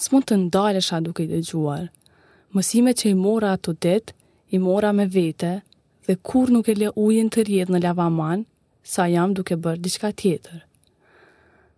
Së 0.00 0.12
mund 0.12 0.28
të 0.28 0.38
ndalesha 0.44 1.00
duke 1.06 1.24
i 1.24 1.30
dëgjuar. 1.30 1.86
Mësime 2.54 2.92
që 2.98 3.08
i 3.12 3.16
mora 3.24 3.54
ato 3.56 3.72
dit, 3.72 4.12
i 4.54 4.58
mora 4.58 4.92
me 4.92 5.06
vete 5.06 5.54
dhe 6.06 6.16
kur 6.28 6.50
nuk 6.52 6.68
e 6.68 6.74
le 6.76 6.92
ujin 7.06 7.30
të 7.30 7.44
rjedhë 7.48 7.74
në 7.74 7.82
lavaman, 7.86 8.44
sa 8.92 9.08
jam 9.10 9.34
duke 9.36 9.56
bërë 9.56 9.82
diçka 9.84 10.10
tjetër. 10.12 10.60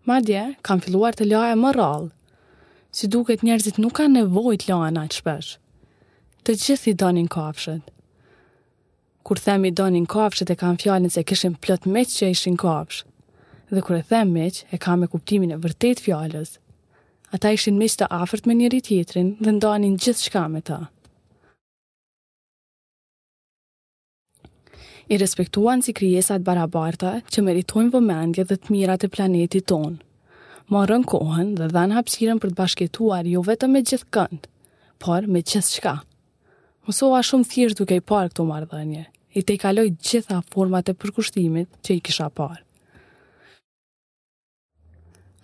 Madje, 0.07 0.43
kam 0.67 0.83
filluar 0.83 1.15
të 1.15 1.29
laje 1.31 1.57
më 1.61 1.73
rallë, 1.79 2.13
si 2.91 3.07
duket 3.09 3.45
njerëzit 3.47 3.79
nuk 3.79 3.95
kanë 4.01 4.17
nevojt 4.21 4.67
laje 4.69 4.93
na 4.97 5.07
të 5.07 5.21
shpesh. 5.21 5.51
Të 6.45 6.55
gjithi 6.63 6.97
donin 7.03 7.29
kafshet, 7.31 7.87
kur 9.25 9.37
themi 9.41 9.71
donin 9.77 10.07
kafshët 10.11 10.51
e 10.53 10.57
kanë 10.63 10.81
fjalën 10.83 11.13
se 11.15 11.23
kishin 11.31 11.55
plot 11.63 11.87
meq 11.95 12.11
që 12.17 12.31
ishin 12.35 12.57
kafsh. 12.63 13.03
Dhe 13.75 13.83
kur 13.87 13.97
e 13.99 14.03
them 14.13 14.33
meq, 14.37 14.63
e 14.75 14.79
kam 14.85 15.01
me 15.03 15.07
kuptimin 15.13 15.55
e 15.55 15.59
vërtet 15.65 16.03
fjalës. 16.07 16.57
Ata 17.37 17.53
ishin 17.57 17.79
meq 17.81 17.95
të 17.99 18.09
afert 18.23 18.47
me 18.49 18.57
njëri 18.59 18.81
tjetrin 18.89 19.31
dhe 19.43 19.53
ndonin 19.59 19.97
gjithçka 20.03 20.49
me 20.55 20.63
ta. 20.71 20.81
i 25.13 25.17
respektuan 25.21 25.83
si 25.85 25.93
kryesat 25.99 26.45
barabarta 26.47 27.11
që 27.33 27.43
meritojnë 27.47 27.91
vëmendje 27.95 28.45
dhe 28.49 28.57
të 28.59 28.71
mirat 28.73 29.03
e 29.05 29.11
planeti 29.15 29.61
tonë. 29.71 29.99
Ma 30.73 30.87
kohën 31.11 31.49
dhe 31.59 31.67
dhanë 31.75 31.95
hapsiren 31.99 32.41
për 32.41 32.49
të 32.55 32.59
bashketuar 32.63 33.25
jo 33.35 33.41
vetëm 33.49 33.71
me 33.75 33.81
gjithë 33.89 34.09
këndë, 34.17 34.49
por 35.05 35.27
me 35.35 35.43
gjithë 35.43 35.71
shka. 35.75 35.95
Mësova 36.83 37.21
shumë 37.23 37.47
thjesht 37.47 37.79
duke 37.79 37.95
i 37.95 38.03
parë 38.11 38.33
këto 38.33 38.43
mardhënje, 38.47 39.03
i 39.39 39.41
te 39.47 39.55
i 39.55 39.59
kaloj 39.65 39.85
gjitha 40.09 40.41
format 40.51 40.89
e 40.91 40.95
përkushtimit 40.99 41.69
që 41.87 41.97
i 41.99 42.01
kisha 42.09 42.27
parë. 42.39 42.59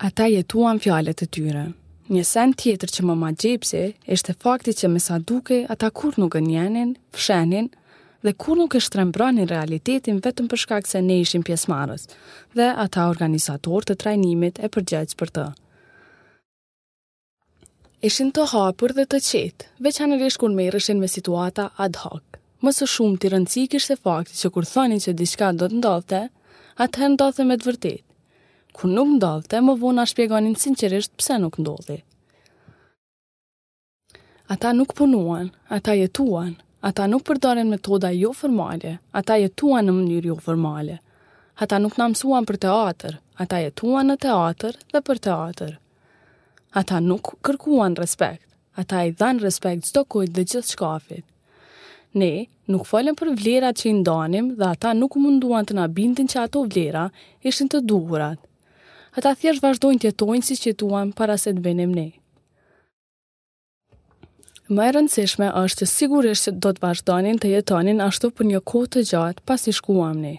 Ata 0.09 0.25
jetuan 0.31 0.81
fjalet 0.83 1.23
e 1.23 1.27
tyre. 1.27 1.63
Një 2.11 2.23
sen 2.27 2.53
tjetër 2.59 2.91
që 2.95 3.05
më 3.07 3.15
ma 3.21 3.29
gjepse, 3.41 3.83
ishte 4.15 4.35
fakti 4.43 4.73
që 4.81 4.89
me 4.91 4.99
sa 5.03 5.19
duke, 5.31 5.61
ata 5.69 5.89
kur 5.99 6.19
nuk 6.19 6.35
e 6.35 6.41
njenin, 6.43 6.93
fshenin, 7.15 7.69
dhe 8.25 8.35
kur 8.41 8.59
nuk 8.59 8.75
e 8.75 8.83
shtrembranin 8.83 9.47
realitetin 9.47 10.19
vetëm 10.25 10.47
përshkak 10.51 10.89
se 10.91 10.99
ne 11.07 11.21
ishim 11.23 11.43
pjesmarës, 11.47 12.07
dhe 12.57 12.67
ata 12.85 13.07
organizator 13.13 13.87
të 13.87 13.95
trajnimit 14.03 14.59
e 14.65 14.71
përgjajtës 14.75 15.19
për 15.23 15.33
të 15.39 15.47
ishin 18.07 18.29
të 18.31 18.43
hapur 18.51 18.93
dhe 18.95 19.03
të 19.11 19.17
qetë, 19.23 19.65
veçanërisht 19.85 20.39
kur 20.39 20.53
merreshin 20.55 20.99
me 20.99 21.07
situata 21.11 21.65
ad 21.85 21.97
hoc. 22.03 22.23
Më 22.63 22.71
së 22.75 22.85
shumë 22.93 23.17
të 23.19 23.31
rëndësi 23.33 23.63
e 23.93 23.95
fakti 24.03 24.35
që 24.41 24.51
kur 24.55 24.63
thonin 24.67 25.01
që 25.03 25.13
diçka 25.19 25.49
do 25.59 25.67
të 25.67 25.79
ndodhte, 25.81 26.21
atëherë 26.83 27.11
ndodhte 27.17 27.45
me 27.49 27.57
të 27.59 27.67
vërtetë. 27.69 28.03
Kur 28.75 28.91
nuk 28.95 29.11
ndodhte, 29.17 29.59
më 29.63 29.75
vona 29.81 30.05
shpjegonin 30.07 30.55
sinqerisht 30.55 31.11
pse 31.19 31.39
nuk 31.43 31.59
ndodhi. 31.59 31.97
Ata 34.53 34.71
nuk 34.73 34.95
punuan, 34.97 35.51
ata 35.69 35.95
jetuan, 35.99 36.55
ata 36.81 37.07
nuk 37.11 37.23
përdarin 37.27 37.67
metoda 37.69 38.11
jo 38.15 38.31
formale, 38.33 38.95
ata 39.13 39.35
jetuan 39.43 39.87
në 39.91 39.95
mënyrë 39.99 40.31
jo 40.31 40.39
formale. 40.47 40.99
Ata 41.59 41.77
nuk 41.83 41.97
na 41.99 42.07
mësuan 42.15 42.47
për 42.47 42.57
teatr, 42.65 43.19
ata 43.43 43.57
jetuan 43.67 44.07
në 44.07 44.15
teatr 44.25 44.79
dhe 44.95 45.01
për 45.07 45.23
teatr 45.27 45.75
ata 46.69 46.99
nuk 47.01 47.35
kërkuan 47.43 47.97
respekt, 47.97 48.45
ata 48.77 49.03
i 49.07 49.11
dhan 49.17 49.39
respekt 49.41 49.89
zdo 49.89 50.03
kujt 50.11 50.33
dhe 50.35 50.43
gjithë 50.49 50.71
shkafit. 50.73 51.25
Ne 52.17 52.47
nuk 52.69 52.85
folëm 52.89 53.17
për 53.17 53.31
vlerat 53.39 53.79
që 53.79 53.89
i 53.89 53.95
ndonim 54.01 54.51
dhe 54.59 54.67
ata 54.69 54.93
nuk 54.97 55.17
munduan 55.17 55.65
të 55.65 55.73
na 55.77 55.85
bindin 55.97 56.29
që 56.29 56.43
ato 56.45 56.63
vlera 56.69 57.07
ishin 57.49 57.69
të 57.69 57.81
duhura. 57.89 58.29
Ata 59.17 59.31
thjesht 59.39 59.63
vazhdojnë 59.65 59.99
të 60.03 60.11
jetojnë 60.11 60.45
si 60.49 60.57
që 60.63 60.75
tuan 60.81 61.11
para 61.17 61.37
se 61.41 61.53
të 61.57 61.61
benim 61.65 61.93
ne. 61.97 62.07
Më 64.69 64.83
e 64.85 64.91
rëndësishme 64.93 65.47
është 65.63 65.81
që 65.81 65.89
sigurisht 65.97 66.45
që 66.45 66.51
do 66.63 66.73
të 66.77 66.83
vazhdojnë 66.85 67.33
të 67.41 67.55
jetonin 67.55 68.03
ashtu 68.05 68.29
për 68.37 68.47
një 68.51 68.61
kohë 68.69 68.91
të 68.93 69.03
gjatë 69.09 69.45
pas 69.49 69.65
i 69.65 69.73
shkuam 69.79 70.21
ne. 70.25 70.35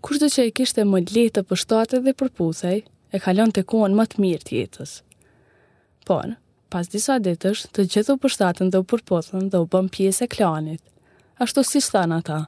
Kushtë 0.00 0.24
dhe 0.24 0.32
që 0.38 0.46
e 0.48 0.54
kishtë 0.56 0.84
e 0.84 0.88
më 0.94 1.00
letë 1.14 1.44
për 1.44 1.52
pështate 1.52 2.00
dhe 2.08 2.14
për 2.22 2.30
e 3.14 3.18
kalon 3.24 3.50
të 3.54 3.62
kohën 3.70 3.92
më 3.94 4.04
të 4.10 4.16
mirë 4.24 4.44
të 4.46 4.52
jetës. 4.56 4.92
Por, 6.04 6.34
pas 6.68 6.86
disa 6.92 7.16
ditësh, 7.22 7.62
të 7.72 7.84
gjithë 7.92 8.14
u 8.16 8.18
përshtatën 8.22 8.70
dhe 8.72 8.80
u 8.82 8.84
përpotën 8.92 9.48
dhe 9.52 9.60
u 9.64 9.68
bën 9.72 9.86
pjesë 9.94 10.26
e 10.26 10.32
klanit. 10.34 10.82
Ashtu 11.40 11.62
si 11.64 11.80
shtanë 11.80 12.18
ata. 12.20 12.40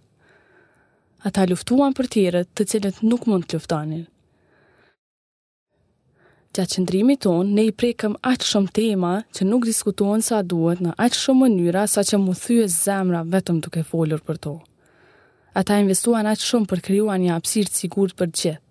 Ata 1.30 1.46
luftuan 1.48 1.94
për 1.96 2.10
tjerët 2.14 2.50
të 2.56 2.66
cilët 2.72 3.00
nuk 3.08 3.24
mund 3.30 3.48
të 3.48 3.56
luftanin. 3.56 4.02
Gjatë 6.56 6.74
qëndrimi 6.76 7.16
tonë, 7.20 7.54
ne 7.56 7.64
i 7.70 7.72
prekëm 7.72 8.18
aqë 8.32 8.46
shumë 8.50 8.72
tema 8.78 9.14
që 9.36 9.48
nuk 9.48 9.64
diskutohen 9.68 10.22
sa 10.24 10.42
duhet 10.42 10.82
në 10.84 10.92
aqë 11.06 11.18
shumë 11.22 11.42
mënyra 11.44 11.86
sa 11.92 12.04
që 12.08 12.20
mu 12.20 12.36
thyë 12.36 12.68
zemra 12.76 13.24
vetëm 13.32 13.60
duke 13.64 13.82
folur 13.88 14.22
për 14.24 14.40
to. 14.46 14.54
Ata 15.56 15.80
investuan 15.80 16.28
aqë 16.30 16.46
shumë 16.50 16.70
për 16.74 16.84
kryua 16.88 17.16
një 17.24 17.32
apsirë 17.38 17.72
sigur 17.80 18.12
për 18.20 18.32
gjithë. 18.36 18.62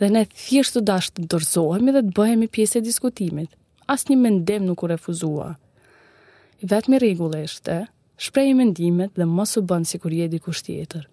Dhe 0.00 0.08
ne 0.14 0.24
thjeshtu 0.32 0.80
të 0.80 0.86
dashtë 0.92 1.20
të 1.24 1.28
dorzohemi 1.36 1.92
dhe 1.96 2.00
të 2.08 2.16
bëhemi 2.20 2.52
pjesë 2.56 2.80
e 2.82 2.86
diskutimit– 2.92 3.58
asë 3.90 4.12
një 4.12 4.16
mendim 4.22 4.66
nuk 4.68 4.82
u 4.86 4.90
refuzua. 4.90 5.54
I 6.62 6.68
vetë 6.70 6.92
me 6.92 7.00
regullë 7.02 7.42
ishte, 7.46 7.80
shprej 8.22 8.52
i 8.52 8.56
mendimet 8.58 9.14
dhe 9.18 9.26
mos 9.26 9.56
u 9.58 9.64
bënë 9.66 9.88
si 9.90 10.00
kur 10.02 10.14
jedi 10.14 10.38
kusht 10.38 10.66
tjetër. 10.68 11.08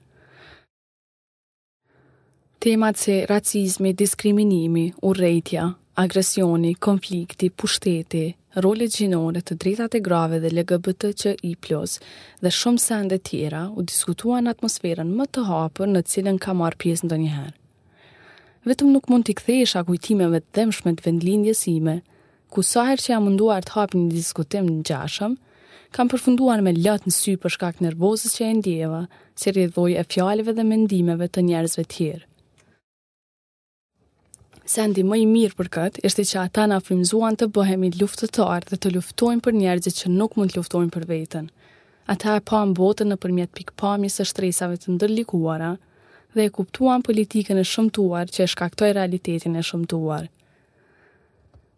Temat 2.59 2.97
se 2.99 3.23
racizmi, 3.29 3.93
diskriminimi, 3.95 4.89
urrejtja, 5.01 5.69
agresioni, 5.99 6.73
konflikti, 6.75 7.47
pushteti, 7.49 8.25
role 8.63 8.87
gjinore 8.91 9.39
të 9.41 9.55
drejtate 9.61 9.97
e 9.99 10.03
grave 10.03 10.39
dhe 10.43 10.51
LGBT 10.57 11.11
që 11.21 11.33
i 11.47 11.53
plus 11.55 11.97
dhe 12.43 12.51
shumë 12.51 12.81
sende 12.83 13.17
tjera 13.19 13.69
u 13.77 13.81
diskutua 13.85 14.41
në 14.41 14.53
atmosferën 14.57 15.07
më 15.19 15.27
të 15.31 15.45
hapër 15.47 15.91
në 15.93 16.03
cilën 16.11 16.39
ka 16.43 16.53
marë 16.57 16.79
pjesë 16.83 17.07
ndonjëherë. 17.09 17.55
Vetëm 18.67 18.91
nuk 18.91 19.07
mund 19.09 19.23
t'i 19.29 19.37
kthesha 19.39 19.85
kujtimeve 19.87 20.41
të 20.43 20.49
dhemshme 20.59 20.95
të 20.99 21.05
vendlindjes 21.07 21.61
ime, 21.71 22.01
ku 22.53 22.63
saher 22.65 22.97
që 22.97 23.11
jam 23.13 23.25
munduar 23.27 23.65
të 23.65 23.75
hapë 23.75 23.99
një 23.99 24.11
diskutim 24.13 24.69
në 24.69 24.81
gjashëm, 24.89 25.33
kam 25.93 26.09
përfunduar 26.11 26.63
me 26.65 26.73
lëtë 26.75 27.09
në 27.09 27.13
sy 27.15 27.35
për 27.43 27.53
shkak 27.55 27.81
nervozës 27.85 28.35
që 28.37 28.47
e 28.47 28.55
ndjeva, 28.59 29.03
si 29.39 29.53
rjedhvoj 29.55 29.93
e 30.01 30.07
fjallive 30.13 30.53
dhe 30.57 30.65
mendimeve 30.71 31.27
të 31.29 31.43
njerëzve 31.49 31.85
tjerë. 31.95 32.25
Se 34.69 34.83
ndi 34.85 35.01
më 35.09 35.17
i 35.17 35.25
mirë 35.29 35.57
për 35.57 35.67
këtë, 35.75 36.01
ishte 36.05 36.25
që 36.31 36.41
ata 36.43 36.65
na 36.69 36.77
frimzuan 36.85 37.37
të 37.39 37.47
bëhem 37.55 37.87
i 37.87 37.93
luftëtar 38.01 38.67
dhe 38.69 38.77
të 38.77 38.91
luftojnë 38.95 39.41
për 39.47 39.57
njerëzit 39.61 39.97
që 40.01 40.11
nuk 40.17 40.37
mund 40.37 40.53
të 40.53 40.59
luftojnë 40.59 40.93
për 40.93 41.07
vetën. 41.11 41.47
Ata 42.13 42.35
e 42.37 42.43
pa 42.49 42.61
në 42.69 42.77
botën 42.77 43.09
në 43.09 43.17
përmjet 43.23 43.53
pikpamjës 43.57 44.19
e 44.21 44.25
shtresave 44.29 44.77
të 44.81 44.93
ndërlikuara 44.97 45.71
dhe 46.37 46.45
e 46.45 46.53
kuptuan 46.59 47.05
politikën 47.05 47.57
e 47.57 47.65
shëmtuar 47.73 48.29
që 48.33 48.45
e 48.45 48.93
realitetin 48.99 49.55
e 49.57 49.65
shëmtuar 49.71 50.29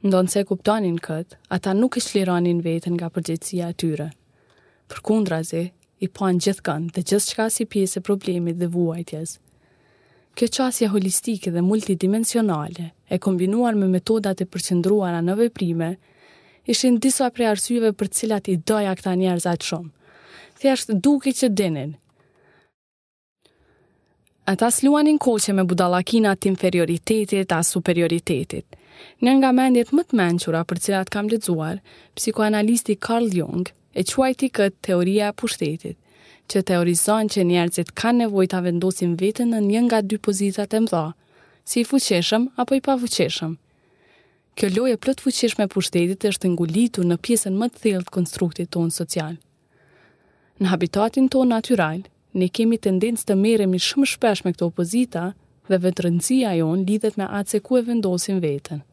ndonë 0.09 0.31
se 0.33 0.41
kuptonin 0.49 0.95
këtë, 1.05 1.35
ata 1.53 1.73
nuk 1.77 1.97
i 1.97 2.01
shlironin 2.01 2.61
vetën 2.65 2.93
nga 2.97 3.09
përgjëtësia 3.13 3.67
atyre. 3.69 4.07
Për 4.89 5.01
kundra 5.05 5.41
zi, 5.45 5.61
i 6.01 6.07
poan 6.09 6.39
gjithë 6.41 6.65
kënë 6.65 6.91
dhe 6.95 7.03
gjithë 7.11 7.35
qka 7.35 7.45
si 7.53 7.67
pjesë 7.69 7.99
e 8.01 8.05
problemit 8.07 8.57
dhe 8.57 8.69
vuajtjes. 8.73 9.35
Kjo 10.33 10.47
qasja 10.57 10.89
holistike 10.93 11.51
dhe 11.53 11.61
multidimensionale, 11.61 12.87
e 13.13 13.17
kombinuar 13.21 13.77
me 13.77 13.87
metodat 13.93 14.41
e 14.41 14.49
përqendruara 14.49 15.21
në 15.21 15.37
veprime, 15.43 15.91
ishin 16.73 16.97
disa 17.03 17.29
prej 17.35 17.51
arsyve 17.53 17.93
për 17.93 18.11
cilat 18.17 18.47
i 18.53 18.57
doja 18.57 18.95
këta 18.97 19.13
njerëz 19.21 19.45
atë 19.53 19.69
shumë. 19.69 19.91
Thjesht 20.61 20.93
duke 21.03 21.33
që 21.33 21.49
dinin. 21.53 21.93
Ata 24.49 24.71
sluanin 24.71 25.19
koqe 25.21 25.53
me 25.53 25.63
budalakinat 25.69 26.39
të 26.41 26.55
inferioritetit 26.55 27.51
a 27.57 27.61
superioritetit– 27.61 28.65
Njën 29.21 29.37
nga 29.39 29.51
mendjet 29.55 29.91
më 29.95 30.03
të 30.09 30.17
menqura 30.19 30.61
për 30.69 30.77
cilat 30.83 31.09
kam 31.13 31.27
lexuar, 31.31 31.79
psikoanalisti 32.17 32.95
Carl 33.07 33.27
Jung 33.37 33.67
e 33.93 34.03
quajti 34.11 34.47
këtë 34.57 34.81
teoria 34.87 35.29
e 35.33 35.37
pushtetit, 35.41 35.97
që 36.49 36.63
teorizon 36.69 37.29
që 37.33 37.45
njerëzit 37.51 37.93
ka 38.01 38.11
nevoj 38.17 38.47
të 38.51 38.61
vendosin 38.67 39.13
vetën 39.21 39.49
në 39.53 39.59
njën 39.67 39.85
nga 39.89 39.99
dy 40.09 40.17
pozitat 40.25 40.73
e 40.73 40.79
mdha, 40.85 41.03
si 41.69 41.79
i 41.83 41.87
fuqeshëm 41.91 42.47
apo 42.61 42.75
i 42.75 42.81
pa 42.87 42.97
Kjo 44.59 44.67
loje 44.75 44.97
plët 44.99 45.21
fuqeshme 45.23 45.63
e 45.65 45.71
pushtetit 45.73 46.25
është 46.29 46.47
ngulitu 46.51 47.01
në 47.07 47.15
pjesën 47.25 47.55
më 47.61 47.67
të 47.71 47.77
thellë 47.85 48.05
të 48.09 48.13
konstruktit 48.17 48.69
tonë 48.73 48.91
social. 48.99 49.35
Në 50.61 50.67
habitatin 50.73 51.29
tonë 51.31 51.53
natural, 51.55 52.01
ne 52.39 52.47
kemi 52.57 52.77
tendencë 52.83 53.23
të 53.29 53.35
meremi 53.45 53.79
shumë 53.87 54.07
shpesh 54.11 54.41
me 54.43 54.51
këto 54.53 54.67
opozita 54.67 55.23
dhe 55.71 55.79
vetërëndësia 55.87 56.51
jonë 56.59 56.85
lidhet 56.91 57.15
me 57.21 57.25
atë 57.39 57.49
se 57.53 57.63
ku 57.67 57.79
e 57.79 57.85
vendosim 57.89 58.43
vetën. 58.43 58.83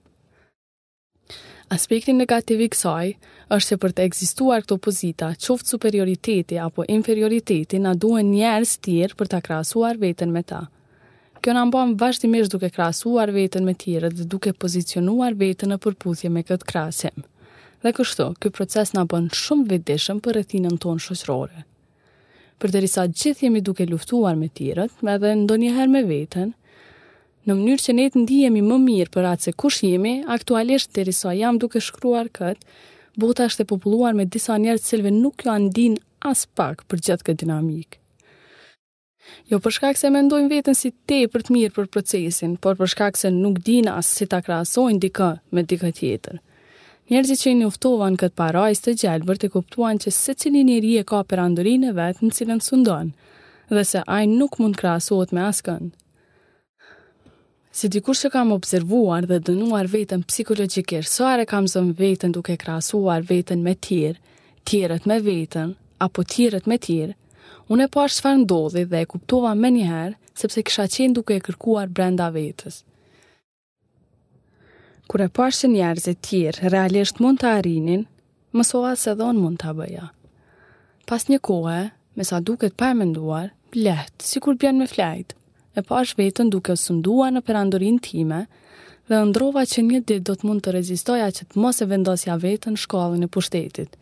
Aspekti 1.75 2.15
negativ 2.17 2.63
i 2.65 2.69
kësaj 2.73 3.09
është 3.53 3.69
se 3.69 3.77
për 3.83 3.93
të 3.97 4.05
ekzistuar 4.09 4.65
këto 4.65 4.79
pozita, 4.87 5.29
qoftë 5.47 5.73
superioriteti 5.75 6.59
apo 6.65 6.87
inferioriteti 6.97 7.81
na 7.85 7.93
duhen 8.05 8.31
njerëz 8.33 8.73
tjerë 8.87 9.17
për 9.21 9.31
ta 9.35 9.41
krahasuar 9.49 10.01
veten 10.05 10.33
me 10.33 10.43
ta. 10.53 10.63
Kjo 11.45 11.55
na 11.55 11.67
bën 11.73 11.93
vazhdimisht 12.01 12.53
duke 12.55 12.71
krahasuar 12.75 13.33
veten 13.37 13.69
me 13.69 13.75
tjerët 13.83 14.17
dhe 14.19 14.25
duke 14.35 14.53
pozicionuar 14.65 15.37
veten 15.43 15.71
në 15.73 15.79
përputhje 15.85 16.33
me 16.35 16.43
këtë 16.49 16.69
krahasim. 16.73 17.25
Dhe 17.85 17.93
kështu, 17.95 18.31
ky 18.43 18.51
proces 18.59 18.95
na 18.97 19.05
bën 19.13 19.29
shumë 19.43 19.69
vetëdijshëm 19.75 20.23
për 20.25 20.39
rrethinën 20.39 20.81
tonë 20.87 21.05
shoqërore. 21.05 21.67
Përderisa 22.59 23.05
gjithë 23.21 23.45
jemi 23.47 23.61
duke 23.69 23.87
luftuar 23.87 24.35
me 24.41 24.49
tjerët, 24.59 24.97
edhe 25.15 25.35
ndonjëherë 25.45 25.93
me 25.93 26.03
veten, 26.09 26.57
në 27.49 27.55
mënyrë 27.57 27.83
që 27.87 27.93
ne 27.97 28.05
të 28.13 28.21
ndihemi 28.25 28.63
më 28.65 28.77
mirë 28.85 29.13
për 29.15 29.27
atë 29.33 29.47
se 29.49 29.53
kush 29.63 29.79
jemi, 29.87 30.15
aktualisht 30.35 30.91
deri 30.99 31.15
sa 31.17 31.33
jam 31.37 31.59
duke 31.61 31.81
shkruar 31.81 32.29
kët, 32.37 32.59
bota 33.19 33.47
është 33.49 33.65
e 33.65 33.69
populluar 33.71 34.17
me 34.19 34.27
disa 34.35 34.59
njerëz 34.61 34.83
që 34.85 34.91
selve 34.93 35.13
nuk 35.17 35.39
kanë 35.47 35.71
din 35.79 35.97
as 36.29 36.45
pak 36.59 36.85
për 36.91 37.01
gjatë 37.07 37.27
këtë 37.31 37.47
dinamikë. 37.47 37.99
Jo 39.53 39.59
për 39.65 39.75
shkak 39.77 39.99
se 40.01 40.11
mendojnë 40.13 40.51
vetën 40.53 40.77
si 40.77 40.91
te 41.09 41.23
për 41.33 41.43
të 41.47 41.55
mirë 41.57 41.75
për 41.79 41.89
procesin, 41.93 42.55
por 42.65 42.77
për 42.81 42.91
shkak 42.95 43.17
se 43.21 43.31
nuk 43.33 43.59
dinë 43.65 43.95
asë 43.97 44.19
si 44.21 44.27
ta 44.35 44.43
krasojnë 44.45 45.01
dika 45.05 45.31
me 45.53 45.65
dika 45.71 45.91
tjetër. 46.01 46.39
Njerëzit 47.11 47.41
që 47.43 47.51
i 47.51 47.55
një 47.61 47.71
këtë 48.21 48.37
paraj 48.43 48.75
së 48.77 48.85
të 48.85 48.93
gjelë 49.03 49.27
bërë 49.31 49.43
të 49.47 49.51
kuptuan 49.55 50.01
që 50.03 50.13
se 50.19 50.35
cili 50.37 50.65
njeri 50.69 50.95
e 51.01 51.05
ka 51.11 51.23
për 51.29 51.45
andurin 51.47 51.85
e 51.89 51.97
vetë 51.97 52.21
në 52.27 52.33
cilën 52.39 52.61
sundon, 52.65 53.13
dhe 53.73 53.85
se 53.89 54.05
ajnë 54.17 54.37
nuk 54.41 54.59
mund 54.61 54.77
krasojnë 54.81 55.35
me 55.37 55.43
askën, 55.49 55.91
si 57.79 57.87
dikur 57.95 58.17
që 58.19 58.29
kam 58.35 58.51
observuar 58.57 59.27
dhe 59.31 59.37
dënuar 59.47 59.87
vetën 59.93 60.23
psikologikirë, 60.27 61.07
soare 61.07 61.45
are 61.45 61.47
kam 61.51 61.69
zëmë 61.71 61.95
vetën 62.01 62.33
duke 62.35 62.57
krasuar 62.59 63.23
vetën 63.29 63.61
me 63.63 63.75
tjirë, 63.87 64.19
tjirët 64.69 65.07
me 65.07 65.21
vetën, 65.23 65.75
apo 66.05 66.25
tjirët 66.35 66.67
me 66.67 66.79
tjirë, 66.87 67.15
unë 67.71 67.87
e 67.87 67.91
parë 67.95 68.11
po 68.11 68.15
shfar 68.17 68.37
ndodhi 68.43 68.83
dhe 68.91 69.05
e 69.05 69.09
kuptova 69.13 69.53
me 69.55 69.71
njëherë, 69.77 70.19
sepse 70.41 70.65
kësha 70.67 70.89
qenë 70.97 71.17
duke 71.21 71.39
e 71.39 71.45
kërkuar 71.47 71.87
brenda 71.95 72.27
vetës. 72.35 72.81
Kure 75.09 75.29
parë 75.31 75.55
po 75.55 75.61
që 75.61 75.71
njerëzit 75.77 76.17
e 76.17 76.21
tjirë 76.29 76.75
realisht 76.75 77.23
mund 77.23 77.45
të 77.45 77.55
arinin, 77.61 78.07
mësoha 78.59 78.97
se 78.99 79.15
dhon 79.17 79.39
mund 79.41 79.63
të 79.63 79.77
bëja. 79.79 80.11
Pas 81.09 81.31
një 81.31 81.39
kohë, 81.47 81.79
me 82.19 82.25
sa 82.27 82.43
duket 82.43 82.75
pa 82.75 82.91
e 82.91 82.99
menduar, 83.05 83.53
lehtë, 83.85 84.27
si 84.33 84.43
kur 84.43 84.59
bjanë 84.61 84.81
me 84.85 84.91
flajtë, 84.91 85.38
e 85.79 85.83
pa 85.87 86.03
është 86.03 86.19
vetën 86.19 86.49
duke 86.51 86.75
sëndua 86.81 87.29
në 87.35 87.43
perandorin 87.47 88.01
time 88.03 88.43
dhe 89.09 89.21
ndrova 89.31 89.63
që 89.73 89.85
një 89.87 90.01
dit 90.11 90.25
do 90.29 90.35
të 90.37 90.49
mund 90.49 90.65
të 90.65 90.75
rezistoja 90.75 91.29
që 91.37 91.47
të 91.53 91.63
mos 91.63 91.79
e 91.81 91.87
vendosja 91.91 92.35
vetën 92.43 92.77
shkallën 92.83 93.23
e 93.27 93.31
pushtetit. 93.37 93.95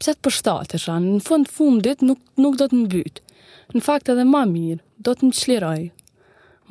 Pse 0.00 0.14
të 0.16 0.24
pështatë, 0.24 0.80
në 1.04 1.20
fund 1.28 1.48
fundit 1.52 2.00
nuk, 2.08 2.20
nuk 2.40 2.56
do 2.60 2.66
të 2.70 2.78
më 2.80 2.88
bytë, 2.94 3.24
në 3.76 3.82
fakt 3.84 4.08
edhe 4.14 4.24
ma 4.32 4.42
mirë, 4.48 4.80
do 5.04 5.12
të 5.12 5.28
më 5.28 5.36
qliroj. 5.40 5.90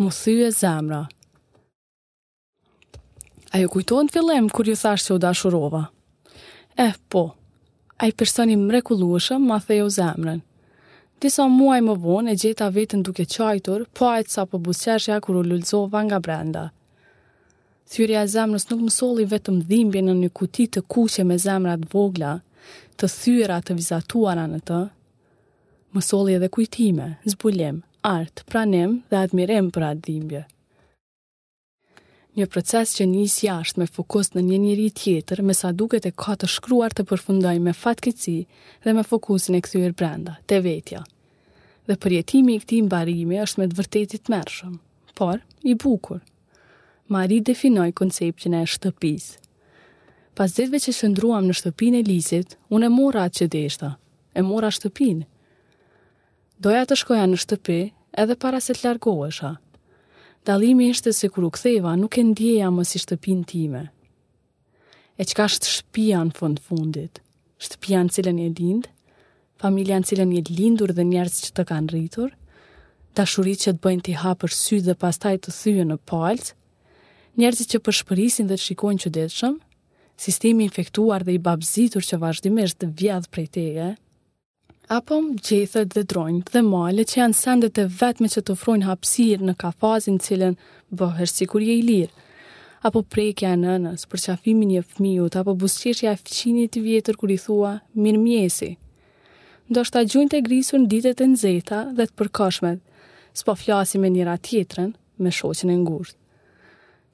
Më 0.02 0.10
thy 0.18 0.36
e 0.48 0.52
zemra. 0.56 1.04
A 3.54 3.62
ju 3.62 3.70
kujtojnë 3.76 4.10
të 4.12 4.18
fillem 4.18 4.50
kër 4.54 4.72
ju 4.74 4.78
thashtë 4.82 5.08
që 5.10 5.16
u 5.18 5.22
dashurova? 5.26 5.84
Eh, 6.82 6.96
po, 7.12 7.24
a 8.02 8.10
i 8.10 8.14
personi 8.14 8.58
mrekulushëm 8.62 9.46
ma 9.50 9.58
thejo 9.62 9.90
zemrën. 9.96 10.42
Disa 11.20 11.44
muaj 11.52 11.82
më 11.84 11.94
vonë 12.00 12.32
e 12.34 12.38
gjeta 12.42 12.70
vetën 12.72 13.02
duke 13.04 13.26
qajtur, 13.34 13.82
po 13.98 14.08
e 14.18 14.22
të 14.24 14.32
sa 14.34 14.44
për 14.46 14.54
po 14.56 14.60
busqeshja 14.68 15.18
kur 15.26 15.40
u 15.40 15.44
lullzova 15.44 16.00
nga 16.08 16.20
brenda. 16.24 16.62
Thyria 17.92 18.22
e 18.24 18.30
zemrës 18.34 18.70
nuk 18.70 18.86
mësoli 18.86 19.26
vetëm 19.34 19.58
dhimbje 19.70 20.04
në 20.06 20.16
një 20.22 20.30
kuti 20.40 20.66
të 20.78 20.86
kuqe 20.96 21.26
me 21.28 21.36
zemrat 21.46 21.84
vogla, 21.94 22.32
të 22.96 23.10
thyra 23.20 23.58
të 23.68 23.76
vizatuara 23.82 24.46
në 24.54 24.60
të. 24.70 24.80
Mësoli 25.98 26.38
edhe 26.40 26.52
kujtime, 26.56 27.10
zbulim, 27.36 27.84
art, 28.16 28.46
pranim 28.54 28.96
dhe 29.12 29.20
admirim 29.26 29.72
për 29.76 29.88
atë 29.92 30.06
dhimbje 30.08 30.44
një 32.40 32.48
proces 32.56 32.94
që 32.98 33.06
njës 33.12 33.34
jashtë 33.46 33.82
me 33.82 33.88
fokus 33.92 34.32
në 34.34 34.42
një 34.48 34.58
njëri 34.64 34.86
tjetër 34.96 35.42
me 35.44 35.56
sa 35.58 35.72
duket 35.76 36.06
e 36.08 36.14
ka 36.24 36.38
të 36.40 36.48
shkruar 36.56 36.96
të 36.96 37.04
përfundoj 37.10 37.56
me 37.66 37.74
fatkeci 37.76 38.38
dhe 38.86 38.94
me 38.96 39.04
fokusin 39.08 39.58
e 39.60 39.64
këthyr 39.66 39.96
brenda, 40.00 40.38
të 40.48 40.62
vetja. 40.66 41.02
Dhe 41.90 41.96
përjetimi 42.04 42.56
i 42.56 42.62
këti 42.64 42.80
mbarimi 42.86 43.42
është 43.46 43.60
me 43.64 43.70
të 43.72 43.78
vërtetit 43.82 44.32
mërshëm, 44.32 44.76
por 45.18 45.40
i 45.72 45.76
bukur. 45.84 46.20
Mari 47.14 47.40
definoj 47.50 47.92
konceptin 48.00 48.54
e 48.56 48.64
shtëpis. 48.70 49.34
Pas 50.38 50.54
ditve 50.56 50.80
që 50.80 50.94
shëndruam 50.96 51.48
në 51.50 51.58
shtëpin 51.60 51.98
e 52.00 52.04
lisit, 52.10 52.56
unë 52.74 52.88
e 52.88 52.94
mora 52.96 53.26
atë 53.28 53.40
që 53.42 53.50
deshta, 53.56 53.94
e 54.38 54.42
mora 54.46 54.70
shtëpin. 54.72 55.26
Doja 56.64 56.86
të 56.86 57.00
shkoja 57.02 57.26
në 57.28 57.42
shtëpi 57.44 57.80
edhe 58.22 58.38
para 58.40 58.62
se 58.64 58.76
të 58.78 58.86
largohesha, 58.86 59.58
Dalimi 60.50 60.88
ishte 60.90 61.12
se 61.14 61.28
kur 61.34 61.44
u 61.48 61.50
ktheva 61.56 61.92
nuk 62.02 62.18
e 62.18 62.22
ndjeja 62.26 62.72
më 62.74 62.84
si 62.90 62.98
shtëpinë 63.04 63.44
time. 63.52 63.82
E 65.22 65.24
çka 65.30 65.46
është 65.50 65.70
shtëpia 65.74 66.22
në 66.26 66.34
fund 66.40 66.58
fundit? 66.66 67.20
Shtëpia 67.62 68.00
në 68.02 68.14
cilën 68.16 68.40
e 68.42 68.48
lind, 68.58 68.88
familja 69.62 70.00
në 70.02 70.08
cilën 70.10 70.32
e 70.40 70.42
lindur 70.58 70.96
dhe 70.98 71.06
njerës 71.12 71.38
që 71.46 71.52
të 71.54 71.68
kanë 71.70 71.94
rritur, 71.94 72.32
dashuritë 73.20 73.64
që 73.68 73.76
të 73.76 73.84
bëjnë 73.86 74.06
ti 74.08 74.18
hapër 74.24 74.56
sy 74.64 74.82
dhe 74.88 74.98
pastaj 75.04 75.36
të 75.38 75.54
thyen 75.60 75.94
në 75.94 76.00
palc, 76.10 76.56
njerëzit 77.38 77.70
që 77.76 77.80
po 77.86 77.92
dhe 77.92 78.50
të 78.50 78.58
shikojnë 78.66 79.02
çuditshëm, 79.06 79.56
sistemi 80.26 80.64
infektuar 80.66 81.24
dhe 81.30 81.34
i 81.38 81.44
babzitur 81.50 82.04
që 82.10 82.16
vazhdimisht 82.26 82.90
vjedh 83.00 83.28
prej 83.34 83.48
teje, 83.56 83.94
apo 84.90 85.16
gjethet 85.46 85.92
dhe 85.94 86.02
drojnë 86.10 86.48
dhe 86.50 86.62
male 86.66 87.04
që 87.06 87.20
janë 87.20 87.38
sendet 87.38 87.78
e 87.78 87.84
vetme 88.00 88.30
që 88.34 88.42
të 88.42 88.54
ofrojnë 88.56 88.88
hapsirë 88.88 89.46
në 89.50 89.54
kafazin 89.62 90.16
cilën 90.26 90.56
bëhër 91.02 91.30
sigurje 91.30 91.76
i 91.78 91.84
lirë 91.86 92.26
apo 92.90 93.04
prekja 93.14 93.52
në 93.54 93.62
nënës 93.76 94.08
për 94.10 94.22
qafimin 94.26 94.72
e 94.80 94.82
fmiut, 94.88 95.36
apo 95.44 95.54
busqeshja 95.62 96.16
e 96.16 96.22
fëqinit 96.24 96.80
i 96.82 96.86
vjetër 96.88 97.20
kur 97.22 97.30
i 97.30 97.38
thua 97.44 97.74
mirë 98.02 98.22
mjesi. 98.24 98.70
Ndo 99.70 99.84
shta 99.86 100.02
gjunjt 100.10 100.34
e 100.40 100.44
grisur 100.48 100.80
në 100.82 100.88
ditet 100.96 101.22
e 101.22 101.28
nëzeta 101.36 101.82
dhe 102.00 102.08
të 102.10 102.16
përkashmet, 102.24 102.80
s'po 103.38 103.58
flasi 103.62 104.00
me 104.02 104.10
njëra 104.10 104.38
tjetrën 104.42 104.94
me 105.22 105.32
shoqen 105.38 105.74
e 105.74 105.76
ngurt. 105.86 106.16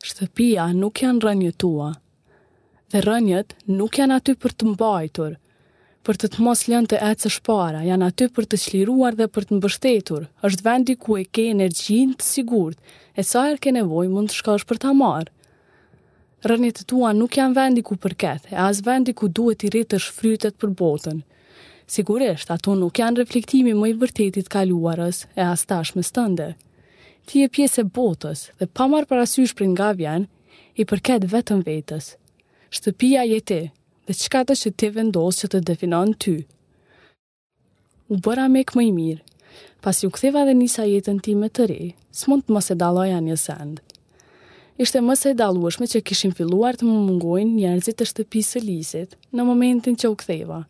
Shtëpia 0.07 0.69
nuk 0.79 1.01
janë 1.03 1.25
rënjët 1.27 1.57
tua, 1.65 1.91
dhe 2.91 3.01
rënjët 3.09 3.57
nuk 3.79 3.99
janë 3.99 4.21
aty 4.21 4.37
për 4.45 4.55
të 4.55 4.71
mbajtur– 4.75 5.33
për 6.05 6.19
të 6.21 6.27
të 6.35 6.43
mos 6.45 6.61
lënë 6.69 6.89
të 6.91 6.97
ecë 7.09 7.29
shpara, 7.35 7.79
janë 7.83 8.07
aty 8.11 8.27
për 8.35 8.45
të 8.51 8.57
qliruar 8.67 9.15
dhe 9.17 9.25
për 9.35 9.47
të 9.49 9.57
mbështetur, 9.57 10.27
është 10.47 10.65
vendi 10.67 10.95
ku 11.01 11.17
e 11.17 11.23
ke 11.33 11.47
energjin 11.51 12.13
të 12.19 12.25
sigurt, 12.29 12.77
e 13.19 13.25
sa 13.25 13.47
er 13.49 13.57
ke 13.63 13.73
nevoj 13.73 14.05
mund 14.13 14.29
të 14.31 14.37
shkosh 14.39 14.67
për 14.69 14.81
ta 14.85 14.91
marë. 14.99 15.33
Rënit 16.45 16.83
tua 16.91 17.09
nuk 17.17 17.33
janë 17.39 17.57
vendi 17.57 17.81
ku 17.87 17.97
përkethe, 17.97 18.53
as 18.67 18.83
vendi 18.85 19.15
ku 19.17 19.31
duhet 19.33 19.65
i 19.65 19.71
rritë 19.73 19.95
të 19.95 20.01
shfrytet 20.05 20.59
për 20.61 20.75
botën. 20.81 21.23
Sigurisht, 21.95 22.51
ato 22.53 22.75
nuk 22.77 23.01
janë 23.01 23.23
reflektimi 23.23 23.73
më 23.77 23.91
i 23.93 23.95
vërtetit 24.03 24.47
kaluarës 24.53 25.23
e 25.37 25.41
as 25.45 25.65
tash 25.69 25.95
më 25.97 26.05
stënde. 26.05 26.51
Ti 27.25 27.41
e 27.45 27.49
pjesë 27.49 27.81
e 27.83 27.89
botës 27.97 28.45
dhe 28.61 28.69
pa 28.77 28.85
marë 28.93 29.09
parasysh 29.09 29.55
për 29.57 29.71
nga 29.73 29.89
vjen, 29.97 30.27
i 30.81 30.85
përket 30.85 31.25
vetëm 31.33 31.63
vetës. 31.65 32.11
Shtëpia 32.77 33.25
jetë 33.29 33.59
dhe 34.07 34.13
qka 34.13 34.41
të 34.45 34.55
që 34.61 34.71
ti 34.77 34.89
vendosë 34.95 35.39
që 35.41 35.47
të 35.53 35.59
definon 35.69 36.11
ty. 36.21 36.33
U 38.13 38.19
bëra 38.25 38.45
me 38.53 38.61
këmë 38.67 38.83
i 38.85 38.91
mirë, 38.93 39.23
pas 39.81 40.01
ju 40.03 40.11
këtheva 40.13 40.43
dhe 40.45 40.53
njësa 40.53 40.85
jetën 40.91 41.19
ti 41.25 41.33
me 41.41 41.49
të 41.49 41.65
re, 41.71 41.83
së 42.13 42.29
mund 42.29 42.45
të 42.45 42.53
mëse 42.53 42.77
daloja 42.81 43.21
një 43.25 43.37
sendë. 43.47 43.81
Ishte 44.83 44.99
mëse 45.07 45.31
e 45.31 45.35
dalueshme 45.39 45.87
që 45.87 46.03
kishim 46.09 46.33
filluar 46.37 46.75
të 46.75 46.85
më 46.87 46.95
mungojnë 47.07 47.53
njerëzit 47.55 47.97
të 47.99 48.07
shtëpisë 48.09 48.51
së 48.55 48.61
lisit 48.67 49.13
në 49.33 49.45
momentin 49.47 49.95
që 49.95 50.11
u 50.11 50.17
ktheva. 50.21 50.61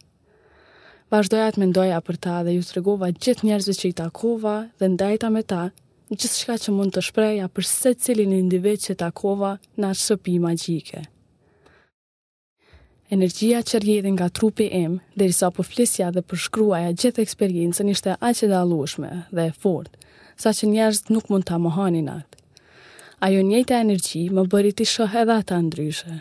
Vazhdoja 1.12 1.48
të 1.56 1.64
mendoja 1.64 1.98
për 2.06 2.20
ta 2.24 2.36
dhe 2.46 2.54
ju 2.56 2.64
të 2.68 2.78
regova 2.78 3.10
gjithë 3.18 3.48
njerëzve 3.50 3.76
që 3.82 3.90
i 3.92 3.98
takova 4.04 4.56
dhe 4.80 4.92
ndajta 4.94 5.34
me 5.34 5.42
ta 5.44 5.64
gjithë 6.14 6.32
shka 6.38 6.60
që 6.68 6.76
mund 6.78 6.94
të 6.96 7.04
shpreja 7.10 7.50
për 7.50 7.70
se 7.74 7.96
cilin 8.06 8.38
individ 8.40 8.86
që 8.86 8.98
takova 9.04 9.58
në 9.76 9.90
atë 9.92 10.04
shtëpi 10.06 10.38
magjike. 10.48 11.02
gjike. 11.02 11.10
Energjia 13.16 13.62
që 13.64 13.80
rjedhin 13.80 14.16
nga 14.18 14.28
trupi 14.30 14.66
em, 14.76 14.98
dhe 15.16 15.26
risa 15.30 15.48
po 15.56 15.64
flisja 15.64 16.10
dhe 16.12 16.20
përshkruaja 16.30 16.90
gjithë 17.02 17.24
eksperiencën 17.24 17.92
ishte 17.94 18.16
aq 18.30 18.42
e 18.44 18.50
dalushme 18.52 19.12
dhe 19.38 19.46
e 19.52 19.54
fort, 19.64 19.94
sa 20.42 20.52
që 20.58 20.68
njerëzit 20.72 21.12
nuk 21.16 21.30
mund 21.32 21.48
ta 21.48 21.56
mohonin 21.64 22.10
atë. 22.12 22.42
Ajo 23.26 23.40
e 23.40 23.80
energji 23.84 24.24
më 24.36 24.44
bëri 24.52 24.72
të 24.76 24.88
shoh 24.94 25.16
edhe 25.22 25.36
ata 25.42 25.62
ndryshe. 25.70 26.18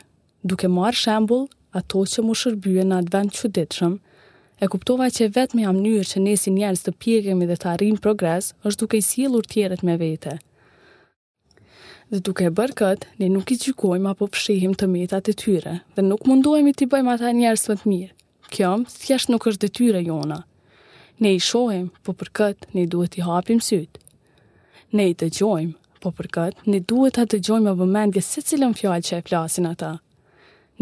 Duke 0.49 0.69
marrë 0.77 1.01
shembull 1.03 1.49
ato 1.81 2.05
që 2.13 2.23
më 2.29 2.35
shërbyen 2.45 2.89
në 2.93 3.01
atë 3.01 3.13
vend 3.17 3.33
ditëshëm 3.59 3.95
e 4.63 4.69
kuptova 4.77 5.11
që 5.17 5.33
vetëm 5.39 5.59
jam 5.67 5.77
mënyrë 5.83 6.09
që 6.13 6.19
ne 6.29 6.37
si 6.45 6.51
njerëz 6.55 6.81
të 6.87 6.93
pjekemi 7.03 7.49
dhe 7.51 7.59
të 7.59 7.73
arrijmë 7.75 8.05
progres 8.07 8.53
është 8.71 8.81
duke 8.85 8.99
i 9.03 9.07
sjellur 9.11 9.47
tjeret 9.51 9.83
me 9.91 9.97
vete 10.07 10.39
dhe 12.13 12.21
duke 12.25 12.45
e 12.45 12.51
bërë 12.53 12.77
këtë, 12.79 13.09
ne 13.21 13.29
nuk 13.33 13.51
i 13.51 13.57
gjykojmë 13.61 14.11
apo 14.13 14.27
pëshihim 14.35 14.75
të 14.77 14.89
metat 14.93 15.31
e 15.31 15.35
tyre, 15.41 15.77
dhe 15.97 16.03
nuk 16.05 16.27
mundohemi 16.29 16.75
t'i 16.77 16.89
bëjmë 16.93 17.15
ata 17.15 17.31
njerës 17.39 17.69
më 17.71 17.77
të 17.81 17.91
mirë. 17.93 18.13
Kjo, 18.53 18.73
thjesht 19.05 19.31
nuk 19.33 19.47
është 19.49 19.71
tyre 19.79 20.03
jona. 20.05 20.43
Ne 21.23 21.33
i 21.35 21.41
shohim, 21.41 21.89
po 22.05 22.13
për 22.13 22.31
këtë, 22.39 22.69
ne 22.77 22.85
duhet 22.93 23.17
i 23.19 23.25
hapim 23.25 23.61
sytë. 23.63 24.03
Ne 24.99 25.09
i 25.11 25.15
të 25.19 25.29
gjojmë, 25.39 25.75
po 26.03 26.13
për 26.19 26.29
këtë, 26.37 26.69
ne 26.71 26.81
duhet 26.91 27.17
të 27.19 27.25
të 27.33 27.41
gjojmë 27.49 27.71
e 27.73 27.77
vëmendje 27.81 28.23
se 28.23 28.45
cilën 28.49 28.75
fjallë 28.79 29.07
që 29.09 29.23
e 29.23 29.27
flasin 29.29 29.71
ata. 29.73 29.93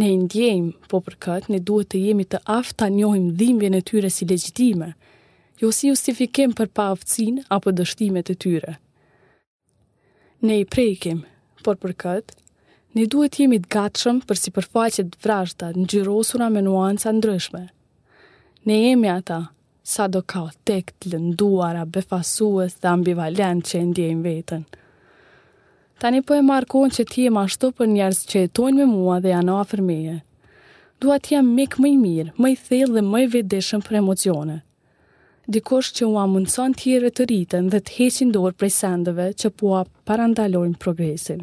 Ne 0.01 0.09
i 0.13 0.17
ndjejmë, 0.25 0.75
po 0.91 1.01
për 1.05 1.17
këtë, 1.27 1.53
ne 1.53 1.63
duhet 1.69 1.93
të 1.95 2.01
jemi 2.07 2.27
të 2.27 2.43
aftë 2.59 2.79
ta 2.83 2.89
njohim 2.99 3.31
dhimbje 3.41 3.71
në 3.75 3.83
tyre 3.91 4.11
si 4.11 4.29
legjitime, 4.33 4.93
jo 5.63 5.71
si 5.71 5.93
justifikim 5.93 6.57
për 6.59 6.73
pa 6.75 6.91
aftësin 6.97 7.43
apo 7.57 7.71
dështimet 7.79 8.33
e 8.35 8.39
tyre 8.45 8.79
ne 10.43 10.61
i 10.61 10.65
prejkim, 10.71 11.21
por 11.63 11.79
për 11.83 11.93
këtë, 12.03 12.35
ne 12.99 13.05
duhet 13.07 13.37
jemi 13.39 13.61
të 13.63 13.71
gatshëm 13.77 14.19
për 14.27 14.39
si 14.41 14.53
përfaqet 14.57 15.15
vrashta 15.25 15.69
në 15.77 15.85
gjyrosura 15.93 16.49
me 16.51 16.63
nuanca 16.67 17.13
ndryshme. 17.15 17.63
Ne 18.67 18.79
jemi 18.81 19.09
ata, 19.11 19.39
sa 19.83 20.09
do 20.11 20.23
ka 20.23 20.43
tek 20.69 20.91
të 20.99 21.13
lënduara, 21.13 21.85
befasuës 21.95 22.75
dhe 22.81 22.91
ambivalent 22.91 23.63
që 23.71 23.79
e 23.81 23.87
ndjejmë 23.93 24.25
vetën. 24.27 24.67
Tani 26.03 26.23
po 26.27 26.35
e 26.35 26.43
markon 26.43 26.91
që 26.91 27.05
ti 27.13 27.27
e 27.27 27.73
për 27.79 27.87
njerës 27.95 28.25
që 28.33 28.43
e 28.45 28.49
tojnë 28.59 28.79
me 28.83 28.87
mua 28.97 29.21
dhe 29.23 29.29
janë 29.31 29.57
afermeje. 29.61 30.17
meje. 30.17 30.23
Dua 31.01 31.19
të 31.19 31.31
jam 31.37 31.47
mik 31.55 31.77
më 31.79 31.89
i 31.89 31.97
mirë, 31.97 32.33
më 32.41 32.49
i 32.51 32.57
thellë 32.67 32.93
dhe 32.97 33.03
më 33.13 33.19
i 33.25 33.47
për 33.89 33.95
emocione 34.03 34.61
dikosh 35.51 35.91
që 35.99 36.07
u 36.07 36.13
amundësën 36.23 36.75
tjere 36.79 37.11
të 37.11 37.25
rritën 37.27 37.67
dhe 37.73 37.81
të 37.83 37.97
heqin 37.97 38.31
dorë 38.35 38.55
prej 38.61 38.71
sendëve 38.79 39.31
që 39.41 39.51
po 39.59 39.75
parandalojnë 40.07 40.79
progresin. 40.79 41.43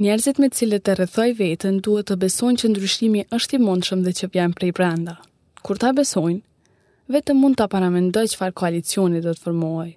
Njerëzit 0.00 0.38
me 0.40 0.48
cilët 0.48 0.88
e 0.88 0.94
rrethoj 0.96 1.32
vetën 1.36 1.80
duhet 1.84 2.08
të 2.08 2.16
besojnë 2.22 2.60
që 2.62 2.68
ndryshimi 2.72 3.24
është 3.36 3.58
i 3.58 3.64
mundshëm 3.66 4.04
dhe 4.06 4.14
që 4.18 4.30
vjen 4.32 4.54
prej 4.56 4.70
brenda. 4.72 5.16
Kur 5.60 5.76
ta 5.76 5.90
besojnë, 5.92 6.40
vetëm 7.12 7.36
mund 7.36 7.58
ta 7.60 7.66
paramendoj 7.68 8.24
çfarë 8.32 8.56
koalicioni 8.56 9.20
do 9.20 9.34
të 9.36 9.42
formohej. 9.44 9.90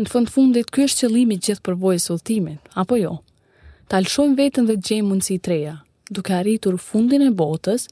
Në 0.00 0.08
fund 0.10 0.30
fundit 0.34 0.72
ky 0.74 0.88
është 0.88 1.04
qëllimi 1.06 1.36
i 1.38 1.42
gjithë 1.46 1.62
përvojës 1.68 2.08
së 2.08 2.58
apo 2.82 2.96
jo? 2.98 3.12
Ta 3.88 4.00
lëshojmë 4.00 4.34
vetën 4.40 4.66
dhe 4.66 4.74
të 4.76 4.86
gjejmë 4.88 5.08
mundësi 5.08 5.38
të 5.38 5.50
reja, 5.52 5.76
duke 6.10 6.34
arritur 6.34 6.78
fundin 6.80 7.22
e 7.22 7.30
botës, 7.30 7.86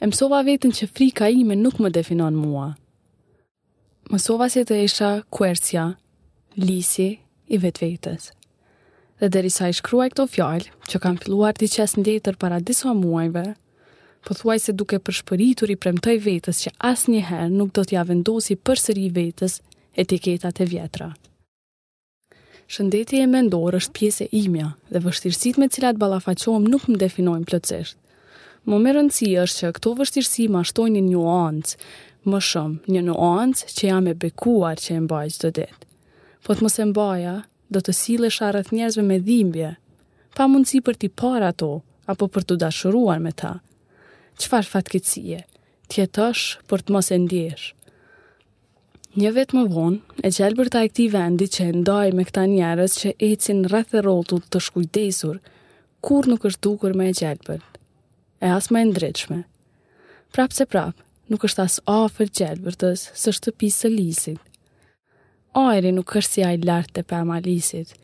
e 0.00 0.06
mësova 0.10 0.42
vetën 0.46 0.74
që 0.78 0.88
frika 0.92 1.28
ime 1.32 1.56
nuk 1.56 1.78
më 1.80 1.90
definon 1.96 2.36
mua. 2.36 2.70
Mësova 4.12 4.48
si 4.52 4.62
të 4.68 4.82
isha 4.84 5.10
kuersja, 5.34 5.86
lisi 6.60 7.08
i 7.46 7.60
vetë 7.62 7.84
vetës. 7.86 8.30
Dhe 9.20 9.30
derisa 9.32 9.64
sa 9.64 9.68
i 9.68 9.74
shkruaj 9.78 10.10
këto 10.12 10.26
fjallë, 10.28 10.68
që 10.92 10.98
kam 11.00 11.16
filluar 11.20 11.54
të 11.56 11.70
qesë 11.72 12.02
ndjetër 12.02 12.36
para 12.36 12.58
disa 12.60 12.92
muajve, 12.92 13.46
po 14.26 14.34
thuaj 14.36 14.58
se 14.66 14.72
duke 14.76 14.98
përshpëritur 15.06 15.70
i 15.72 15.76
premtoj 15.80 16.16
vetës 16.20 16.60
që 16.64 16.72
asë 16.90 17.12
njëherë 17.14 17.48
nuk 17.56 17.72
do 17.78 17.84
t'ja 17.86 18.02
vendosi 18.08 18.56
për 18.66 18.82
sëri 18.84 19.06
vetës 19.18 19.60
etiketat 19.96 20.60
e 20.60 20.66
vjetra. 20.72 21.08
Shëndetje 22.66 23.22
e 23.22 23.26
mendorë 23.30 23.78
është 23.80 23.94
pjese 23.94 24.24
imja 24.34 24.72
dhe 24.90 25.02
vështirësit 25.06 25.60
me 25.62 25.70
cilat 25.70 25.96
balafacohem 26.02 26.66
nuk 26.66 26.88
më 26.90 26.98
definojnë 27.04 27.46
plëcështë 27.48 27.98
më 28.66 28.76
më 28.82 28.92
rëndësi 28.96 29.26
është 29.44 29.58
që 29.62 29.68
këto 29.78 29.90
vështirësi 29.98 30.44
ma 30.50 30.60
shtoj 30.66 30.86
një 30.92 31.02
nuancë, 31.08 31.76
më 32.30 32.38
shumë, 32.42 32.78
një 32.92 33.02
nuancë 33.08 33.68
që 33.78 33.84
jam 33.88 34.06
e 34.10 34.14
bekuar 34.24 34.76
që 34.84 34.96
e 34.96 35.02
mbaj 35.06 35.28
gjithë 35.34 35.50
ditë. 35.58 35.84
Po 36.46 36.54
të 36.56 36.64
mos 36.66 36.78
e 36.82 36.86
mbaja, 36.90 37.34
do 37.70 37.80
të 37.84 37.92
sile 37.98 38.30
sharët 38.34 38.72
njerëzve 38.74 39.04
me 39.06 39.20
dhimbje, 39.28 39.68
pa 40.34 40.46
mundësi 40.50 40.80
për 40.86 40.98
t'i 40.98 41.10
par 41.22 41.46
ato, 41.46 41.68
apo 42.10 42.26
për 42.26 42.46
t'u 42.46 42.56
dashuruar 42.64 43.22
me 43.22 43.30
ta. 43.38 43.52
Qfar 44.36 44.66
fatkecije, 44.72 45.44
tjetësh 45.90 46.42
për 46.68 46.82
të 46.82 46.96
mos 46.96 47.12
e 47.14 47.20
ndjesh. 47.22 47.68
Një 49.16 49.30
vetë 49.36 49.56
më 49.60 49.64
vonë, 49.78 50.02
e 50.26 50.32
gjelbër 50.36 50.72
ta 50.74 50.82
e 50.84 50.90
këti 50.90 51.06
vendi 51.14 51.46
që 51.54 51.70
e 51.70 51.76
ndaj 51.84 52.10
me 52.18 52.26
këta 52.28 52.42
njerës 52.50 52.98
që 53.00 53.14
ecin 53.30 53.62
rreth 53.70 53.94
e 53.96 54.02
rotu 54.04 54.42
të 54.42 54.60
shkujdesur, 54.68 55.38
kur 56.04 56.26
nuk 56.28 56.44
është 56.50 56.62
dukur 56.66 56.92
me 56.98 57.12
e 57.14 57.58
e 58.46 58.50
as 58.56 58.66
më 58.72 58.78
e 58.80 58.86
ndreqme. 58.90 59.38
Prapë 60.32 60.54
se 60.56 60.64
prapë, 60.72 61.02
nuk 61.32 61.46
është 61.48 61.60
as 61.66 61.76
afer 62.02 62.30
gjelë 62.38 62.64
vërtës 62.68 63.02
së 63.20 63.32
shtëpisë 63.36 63.78
së 63.82 63.90
lisit. 63.96 64.42
Ajri 65.66 65.90
nuk 65.96 66.14
është 66.20 66.32
si 66.32 66.42
ajë 66.48 66.66
lartë 66.68 66.94
të 66.98 67.02
pëma 67.10 67.40
lisit. 67.46 67.94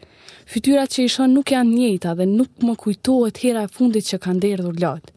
Fytyrat 0.50 0.92
që 0.96 1.04
ishon 1.06 1.34
nuk 1.36 1.52
janë 1.54 1.74
njëta 1.76 2.14
dhe 2.18 2.26
nuk 2.38 2.52
më 2.66 2.74
kujtohet 2.82 3.42
hera 3.44 3.66
e 3.68 3.72
fundit 3.76 4.08
që 4.10 4.18
kanë 4.24 4.42
derdhur 4.46 4.78
lotë. 4.84 5.12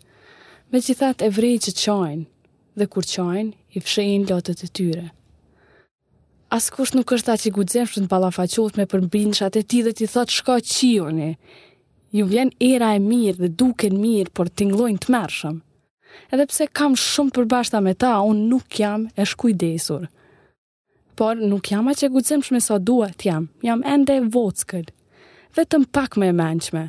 Me 0.71 0.81
që 0.85 0.95
thatë 1.01 1.27
e 1.27 1.29
vrej 1.37 1.55
që 1.65 1.73
qajnë, 1.81 2.25
dhe 2.79 2.87
kur 2.93 3.05
qajnë, 3.13 3.51
i 3.77 3.79
fshejnë 3.85 4.27
lotët 4.31 4.63
e 4.67 4.69
tyre. 4.77 5.07
kusht 6.75 6.95
nuk 6.97 7.13
është 7.15 7.27
ta 7.27 7.33
që 7.41 7.45
i 7.49 7.55
gudzemshën 7.57 8.03
të 8.05 8.11
balafaqot 8.13 8.73
me 8.77 8.85
përmbinë 8.91 9.37
shatë 9.39 9.59
e 9.59 9.65
ti 9.69 9.79
dhe 9.85 9.93
ti 9.97 10.05
thotë 10.13 10.33
shka 10.37 10.55
qioni, 10.73 11.31
ju 12.15 12.23
vjen 12.31 12.49
era 12.63 12.93
e 12.95 12.99
mirë 13.03 13.39
dhe 13.41 13.49
duke 13.59 13.89
në 13.91 13.99
mirë, 13.99 14.31
por 14.37 14.47
t'inglojnë 14.47 15.01
të 15.03 15.11
mërshëm. 15.15 15.55
Edhe 16.31 16.45
pse 16.47 16.67
kam 16.77 16.93
shumë 17.01 17.33
përbashta 17.35 17.81
me 17.83 17.93
ta, 17.99 18.13
unë 18.23 18.45
nuk 18.51 18.77
jam 18.79 19.07
e 19.19 19.25
shkujdesur. 19.27 20.05
Por 21.19 21.35
nuk 21.51 21.67
jam 21.73 21.89
a 21.91 21.95
që 21.95 22.09
gudzem 22.13 22.43
shme 22.43 22.61
sa 22.63 22.77
so 22.77 22.83
duhet 22.89 23.25
jam, 23.27 23.49
jam 23.63 23.83
ende 23.83 24.15
e 24.15 24.23
vockët, 24.31 24.91
dhe 25.55 25.65
të 25.65 25.81
mpak 25.83 26.15
me 26.19 26.31
e 26.31 26.35
menqme. 26.39 26.85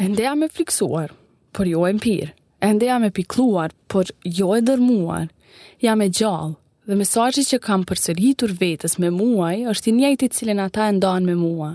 Ende 0.00 0.24
jam 0.26 0.44
e 0.44 0.50
fliksuar, 0.52 1.14
por 1.56 1.66
jo 1.68 1.86
e 1.88 1.94
mpirë. 1.96 2.34
Ende 2.68 2.88
jam 2.88 3.04
e 3.04 3.12
pikluar, 3.12 3.72
por 3.92 4.08
jo 4.24 4.52
e 4.56 4.62
dërmuar. 4.64 5.28
Jam 5.84 6.04
e 6.04 6.10
gjallë, 6.20 6.52
dhe 6.88 7.00
mesajë 7.00 7.44
që 7.48 7.62
kam 7.64 7.84
përsëritur 7.88 8.52
vetës 8.60 8.98
me 9.00 9.10
muaj, 9.12 9.64
është 9.72 9.88
i 9.92 9.96
njëti 10.00 10.30
cilin 10.36 10.64
ata 10.68 10.88
e 10.92 10.96
ndanë 11.00 11.30
me 11.32 11.38
muaj 11.40 11.74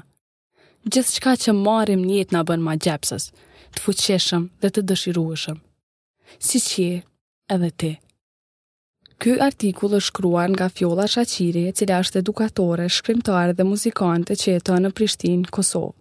gjithë 0.85 1.13
shka 1.15 1.33
që 1.43 1.53
marim 1.57 2.01
njët 2.07 2.31
në 2.33 2.41
bën 2.49 2.63
ma 2.65 2.75
gjepsës, 2.81 3.27
të 3.75 3.83
fuqeshëm 3.85 4.47
dhe 4.61 4.71
të 4.73 4.83
dëshirueshëm. 4.89 5.59
Si 6.39 6.59
që 6.65 6.83
e 6.95 7.01
edhe 7.55 7.69
ti. 7.81 7.91
Ky 9.21 9.35
artikull 9.47 9.93
është 9.93 10.07
shkruar 10.09 10.49
nga 10.53 10.69
Fjolla 10.73 11.05
Shachiri, 11.05 11.67
cila 11.77 11.99
është 12.01 12.19
edukatore, 12.23 12.87
shkrimtare 12.89 13.53
dhe 13.53 13.63
muzikante 13.69 14.33
që 14.35 14.55
jeton 14.55 14.81
në 14.87 14.91
Prishtinë, 14.97 15.51
Kosovë. 15.55 15.93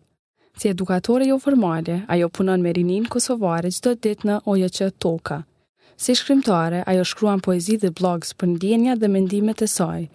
Si 0.60 0.68
edukatore 0.70 1.26
jo 1.28 1.36
formale, 1.38 1.98
ajo 2.08 2.28
punon 2.28 2.62
me 2.64 2.72
rinin 2.76 3.04
kosovare 3.12 3.70
që 3.72 3.80
të 3.84 3.92
ditë 4.04 4.26
në 4.28 4.34
OJQ 4.52 4.78
Toka. 5.02 5.38
Si 6.00 6.14
shkrimtare, 6.16 6.80
ajo 6.88 7.04
shkruan 7.04 7.40
poezi 7.44 7.76
dhe 7.80 7.90
blogs 8.00 8.32
për 8.40 8.48
ndjenja 8.54 8.96
dhe 9.00 9.08
mendimet 9.08 9.62
e 9.64 9.68
saj. 9.72 10.08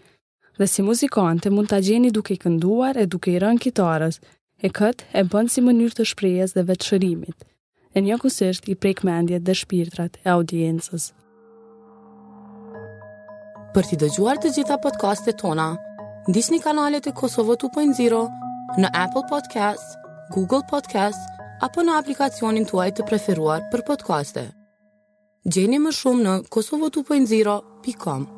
Dhe 0.59 0.67
si 0.69 0.83
muzikante 0.85 1.49
mund 1.49 1.71
të 1.71 1.79
gjeni 1.87 2.11
duke 2.13 2.37
kënduar 2.45 2.99
e 3.01 3.07
duke 3.09 3.31
i 3.33 3.39
rën 3.41 3.57
kitarës, 3.63 4.19
e 4.65 4.71
këtë 4.73 5.05
e 5.13 5.21
mpënë 5.27 5.51
si 5.53 5.61
mënyrë 5.61 5.95
të 5.99 6.05
shprejes 6.11 6.55
dhe 6.55 6.63
vetëshërimit, 6.69 7.43
e 7.95 8.01
një 8.05 8.15
kusisht 8.23 8.65
i 8.71 8.75
prejkë 8.81 9.05
mendjet 9.07 9.43
dhe 9.45 9.53
shpirtrat 9.61 10.17
e 10.23 10.33
audiencës. 10.33 11.05
Për 13.75 13.89
t'i 13.89 13.99
dëgjuar 14.01 14.41
të 14.41 14.53
gjitha 14.57 14.79
podcast 14.85 15.29
tona, 15.41 15.67
ndisë 16.29 16.55
një 16.55 16.59
kanalet 16.65 17.09
e 17.11 17.15
Kosovo 17.21 17.57
2.0 17.59 18.21
në 18.81 18.91
Apple 19.03 19.25
Podcast, 19.29 19.99
Google 20.33 20.63
Podcast, 20.71 21.19
apo 21.67 21.83
në 21.85 21.99
aplikacionin 22.01 22.65
të 22.67 22.81
të 22.97 23.05
preferuar 23.09 23.67
për 23.71 23.81
podcaste. 23.91 24.45
Gjeni 25.45 25.77
më 25.83 25.91
shumë 25.93 26.23
në 26.25 26.33
kosovo2.0.com 26.49 28.34